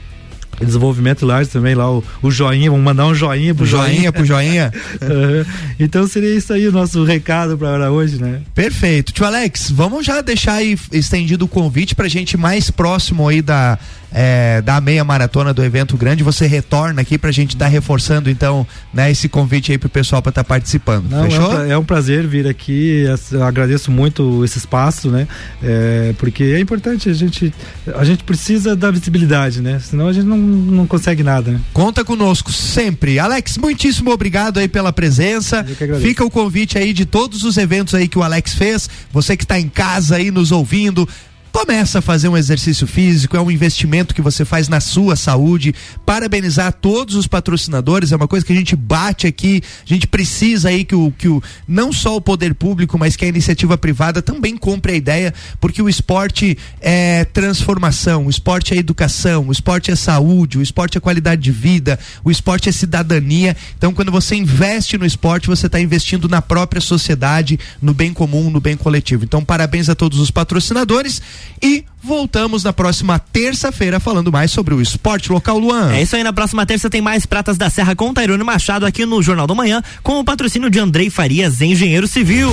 desenvolvimento 0.60 1.24
lá 1.26 1.44
também 1.44 1.74
lá 1.74 1.90
o, 1.90 2.04
o, 2.22 2.30
joinha, 2.30 2.70
vamos 2.70 2.84
mandar 2.84 3.06
um 3.06 3.14
joinha 3.14 3.54
pro 3.54 3.66
joinha, 3.66 3.94
joinha 3.94 4.12
pro 4.12 4.24
joinha. 4.24 4.72
uhum. 5.00 5.44
Então 5.78 6.06
seria 6.06 6.34
isso 6.34 6.52
aí 6.52 6.68
o 6.68 6.72
nosso 6.72 7.02
recado 7.04 7.56
para 7.56 7.90
hoje, 7.90 8.20
né? 8.20 8.42
Perfeito. 8.54 9.12
Tio 9.12 9.24
Alex, 9.24 9.70
vamos 9.70 10.04
já 10.04 10.20
deixar 10.20 10.54
aí 10.54 10.78
estendido 10.92 11.44
o 11.46 11.48
convite 11.48 11.94
pra 11.94 12.08
gente 12.08 12.36
mais 12.36 12.70
próximo 12.70 13.26
aí 13.28 13.42
da 13.42 13.78
é, 14.12 14.60
da 14.62 14.80
meia 14.80 15.04
maratona 15.04 15.54
do 15.54 15.64
evento 15.64 15.96
grande, 15.96 16.22
você 16.22 16.46
retorna 16.46 17.00
aqui 17.00 17.16
pra 17.16 17.30
gente 17.30 17.54
estar 17.54 17.66
tá 17.66 17.70
reforçando 17.70 18.28
então, 18.28 18.66
né, 18.92 19.10
esse 19.10 19.28
convite 19.28 19.72
aí 19.72 19.78
pro 19.78 19.88
pessoal 19.88 20.20
para 20.20 20.30
estar 20.30 20.44
tá 20.44 20.48
participando. 20.48 21.08
Não, 21.08 21.24
Fechou? 21.24 21.52
É 21.52 21.56
um, 21.56 21.72
é 21.72 21.78
um, 21.78 21.84
prazer 21.84 22.26
vir 22.26 22.46
aqui, 22.46 23.04
agradeço 23.44 23.90
muito 23.90 24.44
esse 24.44 24.58
espaço, 24.58 25.10
né? 25.10 25.26
É, 25.62 26.14
porque 26.18 26.44
é 26.44 26.60
importante 26.60 27.08
a 27.08 27.14
gente 27.14 27.52
a 27.94 28.04
gente 28.04 28.24
precisa 28.24 28.76
da 28.76 28.90
visibilidade, 28.90 29.60
né? 29.60 29.78
Senão 29.78 30.08
a 30.08 30.12
gente 30.12 30.26
não, 30.26 30.36
não 30.36 30.86
consegue 30.86 31.22
nada. 31.22 31.52
Né? 31.52 31.60
Conta 31.72 32.04
conosco 32.04 32.52
sempre. 32.52 33.18
Alex, 33.18 33.56
muitíssimo 33.58 34.10
obrigado 34.10 34.58
aí 34.58 34.68
pela 34.68 34.92
presença. 34.92 35.64
Fica 36.00 36.24
o 36.24 36.30
convite 36.30 36.78
aí 36.78 36.92
de 36.92 37.04
todos 37.04 37.42
os 37.42 37.56
eventos 37.56 37.94
aí 37.94 38.08
que 38.08 38.18
o 38.18 38.22
Alex 38.22 38.54
fez. 38.54 38.88
Você 39.12 39.36
que 39.36 39.44
está 39.44 39.58
em 39.58 39.68
casa 39.68 40.16
aí 40.16 40.30
nos 40.30 40.52
ouvindo, 40.52 41.08
Começa 41.52 41.98
a 41.98 42.02
fazer 42.02 42.28
um 42.28 42.36
exercício 42.36 42.86
físico, 42.86 43.36
é 43.36 43.40
um 43.40 43.50
investimento 43.50 44.14
que 44.14 44.22
você 44.22 44.42
faz 44.42 44.68
na 44.68 44.80
sua 44.80 45.16
saúde. 45.16 45.74
Parabenizar 46.04 46.72
todos 46.72 47.14
os 47.14 47.26
patrocinadores, 47.26 48.10
é 48.10 48.16
uma 48.16 48.26
coisa 48.26 48.44
que 48.44 48.54
a 48.54 48.56
gente 48.56 48.74
bate 48.74 49.26
aqui. 49.26 49.62
A 49.84 49.88
gente 49.88 50.06
precisa 50.06 50.70
aí 50.70 50.82
que 50.82 50.94
o, 50.94 51.12
que 51.12 51.28
o 51.28 51.42
não 51.68 51.92
só 51.92 52.16
o 52.16 52.22
poder 52.22 52.54
público, 52.54 52.98
mas 52.98 53.16
que 53.16 53.26
a 53.26 53.28
iniciativa 53.28 53.76
privada 53.76 54.22
também 54.22 54.56
compre 54.56 54.92
a 54.92 54.96
ideia, 54.96 55.34
porque 55.60 55.82
o 55.82 55.90
esporte 55.90 56.56
é 56.80 57.26
transformação, 57.26 58.26
o 58.26 58.30
esporte 58.30 58.72
é 58.72 58.78
educação, 58.78 59.48
o 59.48 59.52
esporte 59.52 59.90
é 59.90 59.94
saúde, 59.94 60.56
o 60.56 60.62
esporte 60.62 60.96
é 60.96 61.00
qualidade 61.02 61.42
de 61.42 61.52
vida, 61.52 61.98
o 62.24 62.30
esporte 62.30 62.70
é 62.70 62.72
cidadania. 62.72 63.54
Então, 63.76 63.92
quando 63.92 64.10
você 64.10 64.34
investe 64.34 64.96
no 64.96 65.04
esporte, 65.04 65.48
você 65.48 65.66
está 65.66 65.78
investindo 65.78 66.30
na 66.30 66.40
própria 66.40 66.80
sociedade, 66.80 67.60
no 67.80 67.92
bem 67.92 68.14
comum, 68.14 68.48
no 68.48 68.58
bem 68.58 68.74
coletivo. 68.74 69.24
Então, 69.24 69.44
parabéns 69.44 69.90
a 69.90 69.94
todos 69.94 70.18
os 70.18 70.30
patrocinadores. 70.30 71.20
E 71.62 71.84
voltamos 72.02 72.64
na 72.64 72.72
próxima 72.72 73.18
terça-feira 73.18 74.00
falando 74.00 74.32
mais 74.32 74.50
sobre 74.50 74.74
o 74.74 74.80
esporte 74.80 75.30
local, 75.30 75.58
Luan. 75.58 75.92
É 75.92 76.02
isso 76.02 76.16
aí, 76.16 76.24
na 76.24 76.32
próxima 76.32 76.66
terça 76.66 76.90
tem 76.90 77.00
mais 77.00 77.26
Pratas 77.26 77.56
da 77.56 77.70
Serra 77.70 77.94
com 77.94 78.12
Tairone 78.12 78.42
Machado 78.42 78.84
aqui 78.84 79.06
no 79.06 79.22
Jornal 79.22 79.46
da 79.46 79.54
Manhã, 79.54 79.82
com 80.02 80.18
o 80.18 80.24
patrocínio 80.24 80.70
de 80.70 80.78
Andrei 80.78 81.10
Farias, 81.10 81.60
engenheiro 81.60 82.08
civil. 82.08 82.50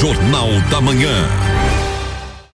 Jornal 0.00 0.60
da 0.70 0.80
Manhã. 0.80 1.55